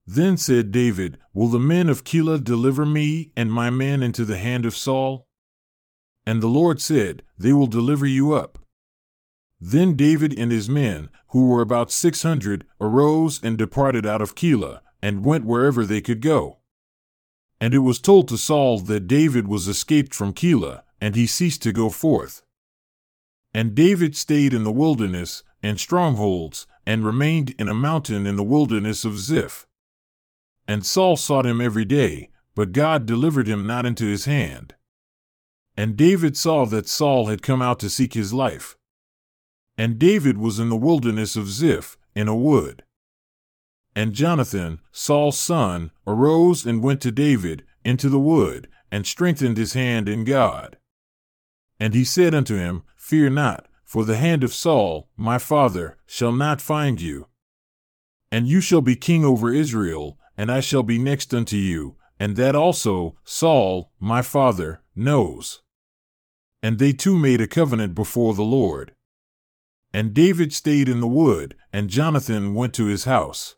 Then 0.07 0.38
said 0.38 0.72
David, 0.72 1.18
Will 1.35 1.48
the 1.48 1.61
men 1.61 1.90
of 1.90 2.02
Keilah 2.02 2.42
deliver 2.42 2.87
me 2.87 3.30
and 3.37 3.52
my 3.52 3.68
men 3.68 4.02
into 4.02 4.24
the 4.24 4.38
hand 4.38 4.64
of 4.64 4.74
Saul? 4.74 5.23
And 6.26 6.42
the 6.42 6.48
Lord 6.48 6.80
said, 6.80 7.22
They 7.38 7.52
will 7.52 7.66
deliver 7.66 8.06
you 8.06 8.32
up. 8.32 8.58
Then 9.60 9.94
David 9.94 10.38
and 10.38 10.50
his 10.50 10.68
men, 10.68 11.08
who 11.28 11.48
were 11.48 11.62
about 11.62 11.90
six 11.90 12.22
hundred, 12.22 12.66
arose 12.80 13.42
and 13.42 13.56
departed 13.56 14.06
out 14.06 14.22
of 14.22 14.34
Keilah, 14.34 14.80
and 15.02 15.24
went 15.24 15.44
wherever 15.44 15.84
they 15.84 16.00
could 16.00 16.20
go. 16.20 16.58
And 17.60 17.72
it 17.72 17.78
was 17.78 18.00
told 18.00 18.28
to 18.28 18.38
Saul 18.38 18.78
that 18.80 19.06
David 19.06 19.48
was 19.48 19.68
escaped 19.68 20.14
from 20.14 20.32
Keilah, 20.32 20.82
and 21.00 21.14
he 21.14 21.26
ceased 21.26 21.62
to 21.62 21.72
go 21.72 21.88
forth. 21.88 22.42
And 23.52 23.74
David 23.74 24.16
stayed 24.16 24.52
in 24.52 24.64
the 24.64 24.72
wilderness 24.72 25.42
and 25.62 25.78
strongholds, 25.80 26.66
and 26.87 27.04
remained 27.04 27.54
in 27.58 27.68
a 27.68 27.74
mountain 27.74 28.26
in 28.26 28.37
the 28.37 28.42
wilderness 28.42 29.04
of 29.04 29.18
Ziph. 29.18 29.66
And 30.68 30.84
Saul 30.84 31.16
sought 31.16 31.46
him 31.46 31.60
every 31.60 31.84
day, 31.84 32.30
but 32.54 32.72
God 32.72 33.06
delivered 33.06 33.46
him 33.46 33.66
not 33.66 33.87
into 33.87 34.04
his 34.04 34.26
hand. 34.26 34.74
And 35.76 35.96
David 35.96 36.37
saw 36.37 36.66
that 36.66 36.88
Saul 36.88 37.26
had 37.26 37.42
come 37.42 37.60
out 37.60 37.80
to 37.80 37.90
seek 37.90 38.14
his 38.14 38.32
life. 38.32 38.76
And 39.76 39.98
David 39.98 40.38
was 40.38 40.60
in 40.60 40.68
the 40.68 40.76
wilderness 40.76 41.34
of 41.34 41.48
Ziph, 41.48 41.96
in 42.14 42.28
a 42.28 42.37
wood. 42.37 42.84
And 43.96 44.12
Jonathan, 44.12 44.80
Saul's 44.92 45.38
son, 45.38 45.90
arose 46.06 46.64
and 46.64 46.82
went 46.82 47.00
to 47.02 47.10
David 47.10 47.64
into 47.84 48.08
the 48.08 48.20
wood, 48.20 48.68
and 48.90 49.06
strengthened 49.06 49.56
his 49.56 49.72
hand 49.72 50.08
in 50.08 50.24
God. 50.24 50.78
And 51.80 51.94
he 51.94 52.04
said 52.04 52.34
unto 52.34 52.56
him, 52.56 52.84
Fear 52.96 53.30
not, 53.30 53.66
for 53.84 54.04
the 54.04 54.16
hand 54.16 54.44
of 54.44 54.54
Saul, 54.54 55.08
my 55.16 55.38
father, 55.38 55.96
shall 56.06 56.32
not 56.32 56.60
find 56.60 57.00
you. 57.00 57.26
And 58.30 58.48
you 58.48 58.60
shall 58.60 58.80
be 58.80 58.96
king 58.96 59.24
over 59.24 59.52
Israel, 59.52 60.18
and 60.37 60.50
I 60.50 60.60
shall 60.60 60.82
be 60.82 60.98
next 60.98 61.34
unto 61.34 61.56
you, 61.56 61.96
and 62.18 62.37
that 62.37 62.54
also 62.54 63.16
Saul, 63.24 63.92
my 64.00 64.22
father, 64.22 64.82
knows. 64.94 65.62
And 66.64 66.79
they 66.79 66.94
too 66.94 67.18
made 67.18 67.42
a 67.42 67.46
covenant 67.46 67.94
before 67.94 68.33
the 68.33 68.42
Lord. 68.42 68.94
And 69.92 70.14
David 70.14 70.50
stayed 70.50 70.88
in 70.88 71.00
the 71.00 71.07
wood, 71.07 71.57
and 71.74 71.90
Jonathan 71.90 72.55
went 72.55 72.72
to 72.72 72.87
his 72.87 73.05
house. 73.05 73.57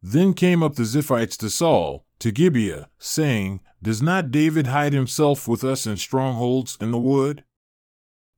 Then 0.00 0.32
came 0.32 0.62
up 0.62 0.76
the 0.76 0.84
Ziphites 0.84 1.36
to 1.36 1.50
Saul, 1.50 2.06
to 2.20 2.32
Gibeah, 2.32 2.88
saying, 2.98 3.60
Does 3.82 4.00
not 4.00 4.30
David 4.30 4.68
hide 4.68 4.94
himself 4.94 5.46
with 5.46 5.62
us 5.62 5.86
in 5.86 5.98
strongholds 5.98 6.78
in 6.80 6.90
the 6.90 6.98
wood? 6.98 7.44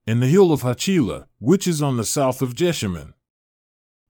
In 0.09 0.19
the 0.19 0.27
hill 0.27 0.51
of 0.51 0.63
Hachilah, 0.63 1.29
which 1.39 1.69
is 1.69 1.81
on 1.81 1.97
the 1.97 2.05
south 2.05 2.43
of 2.43 2.57
Jeshimon. 2.57 3.15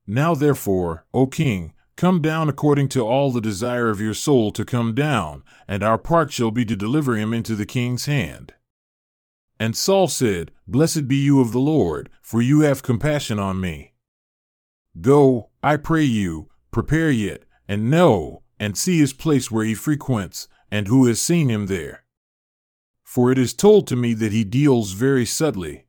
Now 0.06 0.34
therefore, 0.34 1.04
O 1.12 1.26
king, 1.26 1.74
come 1.96 2.22
down 2.22 2.48
according 2.48 2.88
to 2.88 3.06
all 3.06 3.30
the 3.30 3.42
desire 3.42 3.90
of 3.90 4.00
your 4.00 4.14
soul 4.14 4.50
to 4.52 4.64
come 4.64 4.94
down, 4.94 5.44
and 5.68 5.82
our 5.82 5.98
part 5.98 6.32
shall 6.32 6.50
be 6.50 6.64
to 6.64 6.74
deliver 6.74 7.16
him 7.16 7.34
into 7.34 7.54
the 7.54 7.66
king's 7.66 8.06
hand. 8.06 8.54
And 9.58 9.76
Saul 9.76 10.08
said, 10.08 10.50
Blessed 10.66 11.06
be 11.06 11.16
you 11.16 11.40
of 11.40 11.52
the 11.52 11.60
Lord, 11.60 12.10
for 12.20 12.42
you 12.42 12.60
have 12.60 12.82
compassion 12.82 13.38
on 13.38 13.60
me. 13.60 13.92
Go, 15.00 15.50
I 15.62 15.76
pray 15.76 16.02
you, 16.02 16.48
prepare 16.70 17.10
yet, 17.10 17.44
and 17.68 17.90
know, 17.90 18.42
and 18.58 18.76
see 18.76 18.98
his 18.98 19.12
place 19.12 19.50
where 19.50 19.64
he 19.64 19.74
frequents, 19.74 20.48
and 20.70 20.88
who 20.88 21.06
has 21.06 21.20
seen 21.20 21.48
him 21.48 21.66
there. 21.66 22.04
For 23.04 23.30
it 23.30 23.38
is 23.38 23.54
told 23.54 23.86
to 23.88 23.96
me 23.96 24.14
that 24.14 24.32
he 24.32 24.44
deals 24.44 24.92
very 24.92 25.26
subtly. 25.26 25.86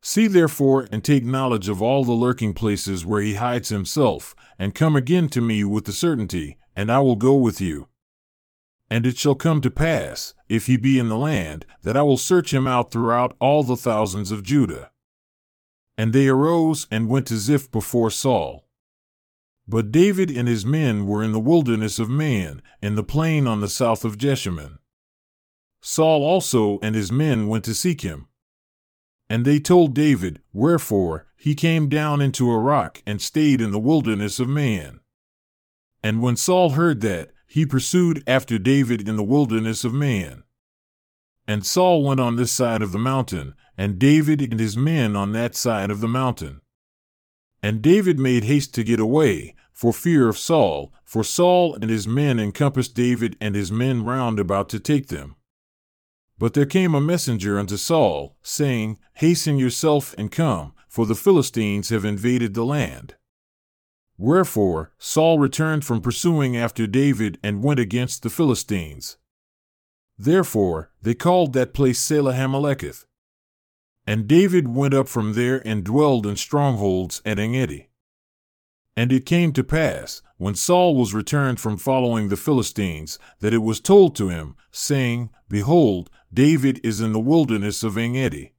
See 0.00 0.26
therefore 0.26 0.88
and 0.92 1.02
take 1.02 1.24
knowledge 1.24 1.68
of 1.68 1.82
all 1.82 2.04
the 2.04 2.12
lurking 2.12 2.54
places 2.54 3.04
where 3.04 3.20
he 3.20 3.34
hides 3.34 3.68
himself, 3.70 4.34
and 4.58 4.74
come 4.74 4.94
again 4.94 5.28
to 5.30 5.40
me 5.40 5.64
with 5.64 5.84
the 5.84 5.92
certainty, 5.92 6.58
and 6.76 6.92
I 6.92 7.00
will 7.00 7.16
go 7.16 7.34
with 7.34 7.60
you. 7.60 7.88
And 8.90 9.06
it 9.06 9.18
shall 9.18 9.34
come 9.34 9.60
to 9.60 9.70
pass, 9.70 10.34
if 10.48 10.66
he 10.66 10.76
be 10.76 10.98
in 10.98 11.08
the 11.08 11.18
land, 11.18 11.66
that 11.82 11.96
I 11.96 12.02
will 12.02 12.16
search 12.16 12.54
him 12.54 12.66
out 12.66 12.90
throughout 12.90 13.36
all 13.38 13.62
the 13.62 13.76
thousands 13.76 14.30
of 14.30 14.42
Judah. 14.42 14.90
And 15.96 16.12
they 16.12 16.28
arose 16.28 16.86
and 16.90 17.08
went 17.08 17.26
to 17.26 17.36
Ziph 17.36 17.70
before 17.70 18.10
Saul. 18.10 18.66
But 19.66 19.92
David 19.92 20.30
and 20.30 20.48
his 20.48 20.64
men 20.64 21.06
were 21.06 21.22
in 21.22 21.32
the 21.32 21.40
wilderness 21.40 21.98
of 21.98 22.08
Maon, 22.08 22.62
in 22.80 22.94
the 22.94 23.02
plain 23.02 23.46
on 23.46 23.60
the 23.60 23.68
south 23.68 24.04
of 24.04 24.16
Jeshimon. 24.16 24.78
Saul 25.82 26.24
also 26.24 26.78
and 26.80 26.94
his 26.94 27.12
men 27.12 27.46
went 27.48 27.64
to 27.66 27.74
seek 27.74 28.00
him. 28.00 28.28
And 29.28 29.44
they 29.44 29.60
told 29.60 29.94
David, 29.94 30.40
Wherefore 30.54 31.26
he 31.36 31.54
came 31.54 31.88
down 31.90 32.22
into 32.22 32.50
a 32.50 32.58
rock 32.58 33.02
and 33.06 33.20
stayed 33.20 33.60
in 33.60 33.70
the 33.70 33.78
wilderness 33.78 34.40
of 34.40 34.48
Maon. 34.48 35.00
And 36.02 36.22
when 36.22 36.36
Saul 36.36 36.70
heard 36.70 37.02
that, 37.02 37.30
he 37.48 37.66
pursued 37.66 38.22
after 38.26 38.58
David 38.58 39.08
in 39.08 39.16
the 39.16 39.24
wilderness 39.24 39.82
of 39.82 39.94
Maon. 39.94 40.44
And 41.46 41.64
Saul 41.64 42.04
went 42.04 42.20
on 42.20 42.36
this 42.36 42.52
side 42.52 42.82
of 42.82 42.92
the 42.92 42.98
mountain, 42.98 43.54
and 43.76 43.98
David 43.98 44.42
and 44.42 44.60
his 44.60 44.76
men 44.76 45.16
on 45.16 45.32
that 45.32 45.56
side 45.56 45.90
of 45.90 46.00
the 46.00 46.08
mountain. 46.08 46.60
And 47.62 47.80
David 47.80 48.18
made 48.18 48.44
haste 48.44 48.74
to 48.74 48.84
get 48.84 49.00
away, 49.00 49.54
for 49.72 49.94
fear 49.94 50.28
of 50.28 50.36
Saul, 50.36 50.92
for 51.04 51.24
Saul 51.24 51.74
and 51.74 51.88
his 51.88 52.06
men 52.06 52.38
encompassed 52.38 52.94
David 52.94 53.36
and 53.40 53.54
his 53.54 53.72
men 53.72 54.04
round 54.04 54.38
about 54.38 54.68
to 54.68 54.78
take 54.78 55.08
them. 55.08 55.36
But 56.38 56.52
there 56.52 56.66
came 56.66 56.94
a 56.94 57.00
messenger 57.00 57.58
unto 57.58 57.76
Saul, 57.76 58.36
saying, 58.42 58.98
Hasten 59.14 59.56
yourself 59.58 60.14
and 60.18 60.30
come, 60.30 60.74
for 60.88 61.06
the 61.06 61.14
Philistines 61.14 61.88
have 61.88 62.04
invaded 62.04 62.54
the 62.54 62.64
land. 62.64 63.14
Wherefore 64.18 64.92
Saul 64.98 65.38
returned 65.38 65.84
from 65.84 66.00
pursuing 66.00 66.56
after 66.56 66.88
David 66.88 67.38
and 67.42 67.62
went 67.62 67.78
against 67.78 68.22
the 68.22 68.30
Philistines. 68.30 69.16
Therefore 70.18 70.90
they 71.00 71.14
called 71.14 71.52
that 71.52 71.72
place 71.72 72.00
Selah 72.00 72.34
Hameleketh. 72.34 73.04
And 74.06 74.26
David 74.26 74.68
went 74.68 74.94
up 74.94 75.06
from 75.06 75.34
there 75.34 75.62
and 75.66 75.84
dwelled 75.84 76.26
in 76.26 76.34
strongholds 76.34 77.22
at 77.24 77.38
Engedi. 77.38 77.90
And 78.96 79.12
it 79.12 79.26
came 79.26 79.52
to 79.52 79.62
pass, 79.62 80.22
when 80.38 80.56
Saul 80.56 80.96
was 80.96 81.14
returned 81.14 81.60
from 81.60 81.76
following 81.76 82.28
the 82.28 82.36
Philistines, 82.36 83.18
that 83.38 83.54
it 83.54 83.58
was 83.58 83.78
told 83.78 84.16
to 84.16 84.28
him, 84.28 84.56
saying, 84.72 85.30
Behold, 85.48 86.10
David 86.34 86.80
is 86.82 87.00
in 87.00 87.12
the 87.12 87.20
wilderness 87.20 87.84
of 87.84 87.96
Engedi. 87.96 88.54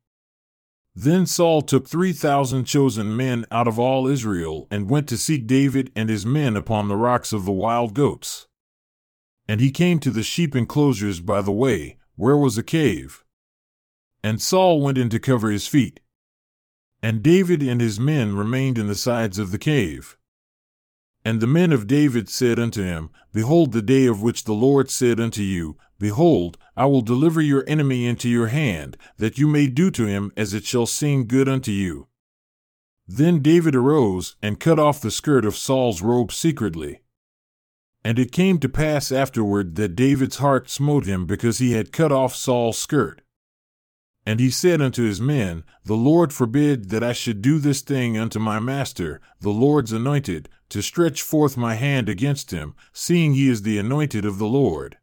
Then 1.02 1.26
Saul 1.26 1.62
took 1.62 1.88
three 1.88 2.12
thousand 2.12 2.66
chosen 2.66 3.16
men 3.16 3.46
out 3.52 3.70
of 3.70 3.80
all 3.80 4.06
Israel 4.06 4.68
and 4.70 4.90
went 4.90 5.08
to 5.08 5.18
seek 5.18 5.48
David 5.48 5.94
and 5.96 6.10
his 6.10 6.26
men 6.26 6.58
upon 6.58 6.90
the 6.90 6.98
rocks 6.98 7.32
of 7.32 7.46
the 7.46 7.54
wild 7.54 7.94
goats. 7.94 8.50
And 9.48 9.62
he 9.62 9.72
came 9.72 10.00
to 10.00 10.12
the 10.12 10.24
sheep 10.24 10.58
enclosures 10.58 11.22
by 11.22 11.42
the 11.42 11.54
way, 11.54 11.96
where 12.18 12.36
was 12.36 12.58
a 12.58 12.64
cave. 12.64 13.24
And 14.26 14.42
Saul 14.42 14.82
went 14.82 14.98
in 14.98 15.08
to 15.12 15.20
cover 15.20 15.50
his 15.50 15.68
feet. 15.68 16.02
And 17.02 17.24
David 17.24 17.64
and 17.64 17.80
his 17.80 17.98
men 17.98 18.36
remained 18.36 18.78
in 18.78 18.88
the 18.88 18.94
sides 18.94 19.40
of 19.40 19.52
the 19.52 19.58
cave. 19.58 20.18
And 21.26 21.42
the 21.42 21.48
men 21.48 21.74
of 21.74 21.88
David 21.88 22.30
said 22.30 22.60
unto 22.60 22.82
him, 22.82 23.10
Behold 23.34 23.72
the 23.72 23.82
day 23.82 24.06
of 24.06 24.22
which 24.22 24.46
the 24.46 24.54
Lord 24.54 24.90
said 24.90 25.20
unto 25.20 25.42
you, 25.42 25.78
Behold, 26.00 26.58
I 26.78 26.86
will 26.86 27.02
deliver 27.02 27.42
your 27.42 27.66
enemy 27.68 28.06
into 28.08 28.30
your 28.30 28.48
hand, 28.48 28.96
that 29.18 29.38
you 29.38 29.48
may 29.48 29.68
do 29.68 29.92
to 29.92 30.06
him 30.06 30.32
as 30.38 30.54
it 30.54 30.64
shall 30.64 30.86
seem 30.86 31.26
good 31.26 31.50
unto 31.50 31.72
you. 31.72 32.08
Then 33.06 33.42
David 33.42 33.76
arose 33.76 34.38
and 34.42 34.60
cut 34.60 34.80
off 34.80 35.02
the 35.02 35.12
skirt 35.12 35.44
of 35.44 35.58
Saul's 35.58 36.02
robe 36.02 36.32
secretly. 36.32 37.02
And 38.04 38.18
it 38.18 38.32
came 38.32 38.60
to 38.60 38.70
pass 38.70 39.12
afterward 39.12 39.76
that 39.76 39.96
David's 39.96 40.38
heart 40.38 40.70
smote 40.70 41.06
him 41.06 41.26
because 41.26 41.58
he 41.58 41.74
had 41.74 41.92
cut 41.92 42.14
off 42.14 42.34
Saul's 42.34 42.78
skirt. 42.78 43.22
And 44.30 44.40
he 44.40 44.52
said 44.52 44.80
unto 44.80 45.06
his 45.06 45.20
men, 45.20 45.64
The 45.86 45.96
Lord 45.96 46.32
forbid 46.32 46.92
that 46.92 47.04
I 47.04 47.14
should 47.14 47.42
do 47.42 47.58
this 47.58 47.82
thing 47.82 48.16
unto 48.16 48.38
my 48.38 48.60
master, 48.60 49.20
the 49.42 49.50
Lord's 49.50 49.92
anointed, 49.92 50.50
to 50.70 50.84
stretch 50.84 51.24
forth 51.24 51.58
my 51.58 51.74
hand 51.74 52.08
against 52.08 52.52
him, 52.52 52.76
seeing 52.94 53.34
he 53.34 53.50
is 53.50 53.64
the 53.64 53.80
anointed 53.80 54.26
of 54.26 54.38
the 54.38 54.46
Lord. 54.46 55.00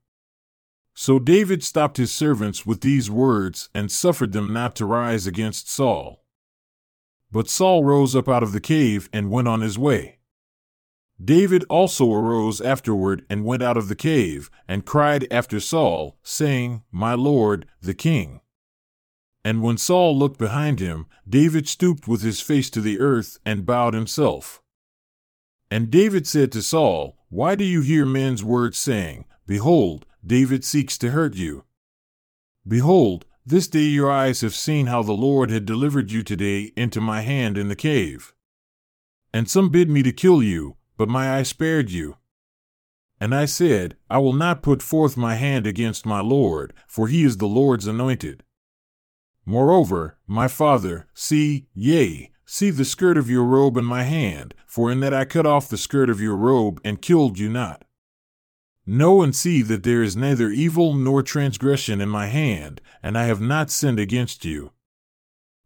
So 0.94 1.18
David 1.18 1.64
stopped 1.64 1.96
his 1.96 2.12
servants 2.12 2.64
with 2.64 2.82
these 2.82 3.10
words 3.10 3.68
and 3.74 3.90
suffered 3.90 4.30
them 4.30 4.52
not 4.52 4.76
to 4.76 4.86
rise 4.86 5.26
against 5.26 5.68
Saul. 5.68 6.24
But 7.32 7.50
Saul 7.50 7.82
rose 7.82 8.14
up 8.14 8.28
out 8.28 8.44
of 8.44 8.52
the 8.52 8.60
cave 8.60 9.08
and 9.12 9.28
went 9.28 9.48
on 9.48 9.60
his 9.60 9.76
way. 9.76 10.20
David 11.20 11.64
also 11.68 12.12
arose 12.12 12.60
afterward 12.60 13.26
and 13.28 13.44
went 13.44 13.64
out 13.64 13.76
of 13.76 13.88
the 13.88 13.96
cave, 13.96 14.52
and 14.68 14.86
cried 14.86 15.26
after 15.32 15.58
Saul, 15.58 16.16
saying, 16.22 16.84
My 16.92 17.14
lord, 17.14 17.66
the 17.82 17.92
king. 17.92 18.40
And 19.46 19.62
when 19.62 19.78
Saul 19.78 20.18
looked 20.18 20.40
behind 20.40 20.80
him, 20.80 21.06
David 21.28 21.68
stooped 21.68 22.08
with 22.08 22.20
his 22.22 22.40
face 22.40 22.68
to 22.70 22.80
the 22.80 22.98
earth 22.98 23.38
and 23.46 23.64
bowed 23.64 23.94
himself. 23.94 24.60
And 25.70 25.88
David 25.88 26.26
said 26.26 26.50
to 26.50 26.62
Saul, 26.62 27.16
Why 27.28 27.54
do 27.54 27.62
you 27.62 27.80
hear 27.80 28.04
men's 28.04 28.42
words 28.42 28.76
saying, 28.76 29.24
Behold, 29.46 30.04
David 30.26 30.64
seeks 30.64 30.98
to 30.98 31.12
hurt 31.12 31.36
you. 31.36 31.62
Behold, 32.66 33.24
this 33.44 33.68
day 33.68 33.84
your 33.84 34.10
eyes 34.10 34.40
have 34.40 34.52
seen 34.52 34.86
how 34.86 35.04
the 35.04 35.12
Lord 35.12 35.52
had 35.52 35.64
delivered 35.64 36.10
you 36.10 36.24
today 36.24 36.72
into 36.76 37.00
my 37.00 37.20
hand 37.20 37.56
in 37.56 37.68
the 37.68 37.76
cave. 37.76 38.34
And 39.32 39.48
some 39.48 39.68
bid 39.68 39.88
me 39.88 40.02
to 40.02 40.10
kill 40.10 40.42
you, 40.42 40.76
but 40.96 41.08
my 41.08 41.36
eye 41.36 41.44
spared 41.44 41.92
you. 41.92 42.16
And 43.20 43.32
I 43.32 43.44
said, 43.44 43.96
I 44.10 44.18
will 44.18 44.32
not 44.32 44.64
put 44.64 44.82
forth 44.82 45.16
my 45.16 45.36
hand 45.36 45.68
against 45.68 46.04
my 46.04 46.20
Lord, 46.20 46.72
for 46.88 47.06
he 47.06 47.22
is 47.22 47.36
the 47.36 47.46
Lord's 47.46 47.86
anointed. 47.86 48.42
Moreover, 49.46 50.18
my 50.26 50.48
father, 50.48 51.06
see, 51.14 51.68
yea, 51.72 52.32
see 52.44 52.70
the 52.70 52.84
skirt 52.84 53.16
of 53.16 53.30
your 53.30 53.44
robe 53.44 53.76
in 53.76 53.84
my 53.84 54.02
hand, 54.02 54.54
for 54.66 54.90
in 54.90 54.98
that 55.00 55.14
I 55.14 55.24
cut 55.24 55.46
off 55.46 55.68
the 55.68 55.78
skirt 55.78 56.10
of 56.10 56.20
your 56.20 56.34
robe 56.34 56.80
and 56.84 57.00
killed 57.00 57.38
you 57.38 57.48
not. 57.48 57.84
Know 58.84 59.22
and 59.22 59.34
see 59.34 59.62
that 59.62 59.84
there 59.84 60.02
is 60.02 60.16
neither 60.16 60.50
evil 60.50 60.94
nor 60.94 61.22
transgression 61.22 62.00
in 62.00 62.08
my 62.08 62.26
hand, 62.26 62.80
and 63.02 63.16
I 63.16 63.24
have 63.26 63.40
not 63.40 63.70
sinned 63.70 64.00
against 64.00 64.44
you. 64.44 64.72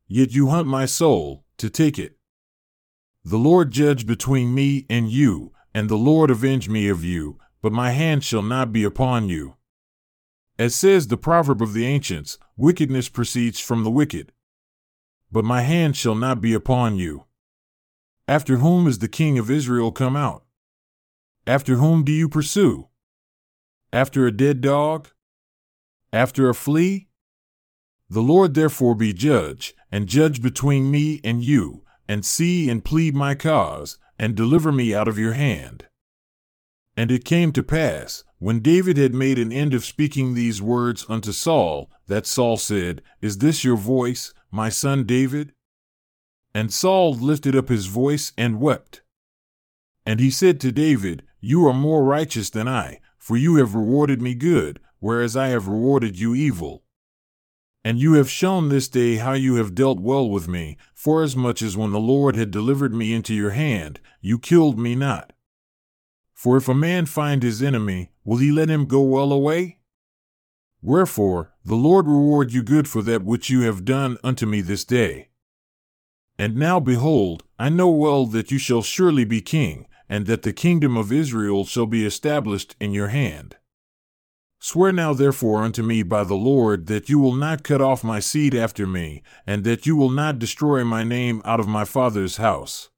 Yet 0.07 0.33
you 0.33 0.49
hunt 0.49 0.69
my 0.69 0.85
soul, 0.85 1.45
to 1.57 1.71
take 1.71 1.99
it. 1.99 2.19
The 3.25 3.39
Lord 3.39 3.71
judge 3.71 4.07
between 4.07 4.55
me 4.55 4.87
and 4.91 5.11
you, 5.11 5.53
and 5.75 5.89
the 5.89 5.97
Lord 5.97 6.31
avenge 6.31 6.69
me 6.69 6.89
of 6.89 7.05
you, 7.05 7.39
but 7.63 7.73
my 7.73 7.93
hand 7.93 8.25
shall 8.25 8.43
not 8.43 8.73
be 8.73 8.85
upon 8.85 9.29
you. 9.29 9.57
As 10.61 10.75
says 10.75 11.07
the 11.07 11.17
proverb 11.17 11.63
of 11.63 11.73
the 11.73 11.87
ancients, 11.87 12.37
wickedness 12.55 13.09
proceeds 13.09 13.59
from 13.59 13.83
the 13.83 13.91
wicked. 13.91 14.31
But 15.33 15.43
my 15.43 15.63
hand 15.63 15.97
shall 15.97 16.15
not 16.15 16.43
be 16.43 16.53
upon 16.53 16.97
you. 16.97 17.25
After 18.29 18.59
whom 18.59 18.87
is 18.87 18.99
the 18.99 19.09
king 19.09 19.39
of 19.39 19.51
Israel 19.51 19.91
come 19.91 20.17
out? 20.17 20.45
After 21.47 21.77
whom 21.77 22.05
do 22.05 22.13
you 22.13 22.29
pursue? 22.29 22.89
After 23.91 24.27
a 24.27 24.37
dead 24.37 24.61
dog? 24.61 25.09
After 26.13 26.51
a 26.51 26.55
flea? 26.55 27.09
The 28.11 28.21
Lord 28.21 28.53
therefore 28.53 28.95
be 28.95 29.15
judge, 29.15 29.75
and 29.91 30.07
judge 30.07 30.43
between 30.43 30.91
me 30.91 31.23
and 31.25 31.43
you, 31.43 31.87
and 32.07 32.23
see 32.23 32.69
and 32.69 32.85
plead 32.85 33.15
my 33.15 33.35
cause, 33.35 33.97
and 34.19 34.35
deliver 34.35 34.73
me 34.73 34.95
out 34.95 35.09
of 35.09 35.19
your 35.19 35.33
hand. 35.33 35.87
And 36.99 37.11
it 37.11 37.25
came 37.25 37.51
to 37.53 37.63
pass, 37.63 38.25
when 38.41 38.61
David 38.61 38.97
had 38.97 39.15
made 39.15 39.39
an 39.39 39.53
end 39.53 39.75
of 39.75 39.85
speaking 39.85 40.33
these 40.33 40.63
words 40.63 41.05
unto 41.11 41.31
Saul, 41.31 41.91
that 42.07 42.27
Saul 42.27 42.57
said, 42.57 43.03
Is 43.21 43.39
this 43.39 43.65
your 43.65 43.77
voice, 43.77 44.33
my 44.51 44.71
son 44.71 45.05
David? 45.05 45.53
And 46.55 46.73
Saul 46.73 47.13
lifted 47.15 47.55
up 47.55 47.69
his 47.69 47.85
voice 47.85 48.33
and 48.39 48.59
wept. 48.59 49.03
And 50.07 50.21
he 50.21 50.31
said 50.31 50.59
to 50.61 50.73
David, 50.73 51.23
You 51.39 51.67
are 51.67 51.75
more 51.75 52.03
righteous 52.03 52.49
than 52.49 52.67
I, 52.67 53.01
for 53.19 53.37
you 53.37 53.57
have 53.57 53.75
rewarded 53.75 54.23
me 54.23 54.35
good, 54.35 54.81
whereas 55.01 55.37
I 55.37 55.49
have 55.49 55.69
rewarded 55.69 56.19
you 56.19 56.35
evil. 56.35 56.83
And 57.85 57.99
you 57.99 58.15
have 58.15 58.31
shown 58.31 58.71
this 58.71 58.89
day 58.89 59.17
how 59.17 59.35
you 59.35 59.57
have 59.57 59.75
dealt 59.75 60.01
well 60.01 60.29
with 60.29 60.49
me, 60.49 60.79
forasmuch 60.95 61.61
as 61.61 61.77
when 61.77 61.93
the 61.93 62.01
Lord 62.01 62.37
had 62.37 62.51
delivered 62.51 62.95
me 62.95 63.13
into 63.13 63.35
your 63.35 63.51
hand, 63.51 64.01
you 64.23 64.39
killed 64.39 64.79
me 64.79 64.95
not. 64.95 65.35
For 66.41 66.57
if 66.57 66.69
a 66.69 66.75
man 66.75 67.05
find 67.05 67.43
his 67.43 67.63
enemy, 67.63 68.13
will 68.25 68.39
he 68.39 68.51
let 68.51 68.71
him 68.71 68.87
go 68.87 69.03
well 69.03 69.31
away? 69.31 69.81
Wherefore, 70.81 71.53
the 71.67 71.75
Lord 71.75 72.07
reward 72.07 72.51
you 72.51 72.63
good 72.63 72.89
for 72.89 73.03
that 73.03 73.23
which 73.23 73.51
you 73.51 73.61
have 73.61 73.85
done 73.85 74.17
unto 74.25 74.47
me 74.47 74.63
this 74.63 74.83
day. 74.87 75.29
And 76.39 76.57
now 76.57 76.81
behold, 76.81 77.43
I 77.59 77.69
know 77.69 77.91
well 77.91 78.25
that 78.25 78.51
you 78.51 78.57
shall 78.57 78.81
surely 78.81 79.27
be 79.27 79.43
king, 79.43 79.87
and 80.09 80.25
that 80.29 80.41
the 80.41 80.55
kingdom 80.55 80.97
of 80.97 81.13
Israel 81.13 81.67
shall 81.67 81.85
be 81.85 82.07
established 82.07 82.75
in 82.81 82.93
your 82.93 83.09
hand. 83.09 83.57
Swear 84.61 84.93
now 84.93 85.13
therefore 85.13 85.63
unto 85.63 85.83
me 85.83 86.03
by 86.03 86.25
the 86.25 86.37
Lord 86.37 86.87
that 86.87 87.11
you 87.11 87.19
will 87.19 87.35
not 87.35 87.65
cut 87.65 87.83
off 87.83 88.03
my 88.03 88.19
seed 88.19 88.55
after 88.55 88.87
me, 88.87 89.23
and 89.47 89.63
that 89.65 89.85
you 89.85 89.95
will 89.95 90.09
not 90.09 90.39
destroy 90.39 90.85
my 90.85 91.05
name 91.05 91.43
out 91.45 91.61
of 91.61 91.69
my 91.69 91.85
father's 91.85 92.39
house. 92.39 92.89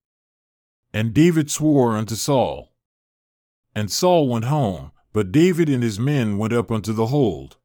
And 0.94 1.12
David 1.12 1.50
swore 1.50 1.96
unto 1.96 2.14
Saul. 2.14 2.71
And 3.74 3.90
Saul 3.90 4.28
went 4.28 4.46
home, 4.46 4.92
but 5.12 5.32
David 5.32 5.68
and 5.68 5.82
his 5.82 5.98
men 5.98 6.38
went 6.38 6.52
up 6.52 6.70
unto 6.70 6.92
the 6.92 7.06
hold. 7.06 7.56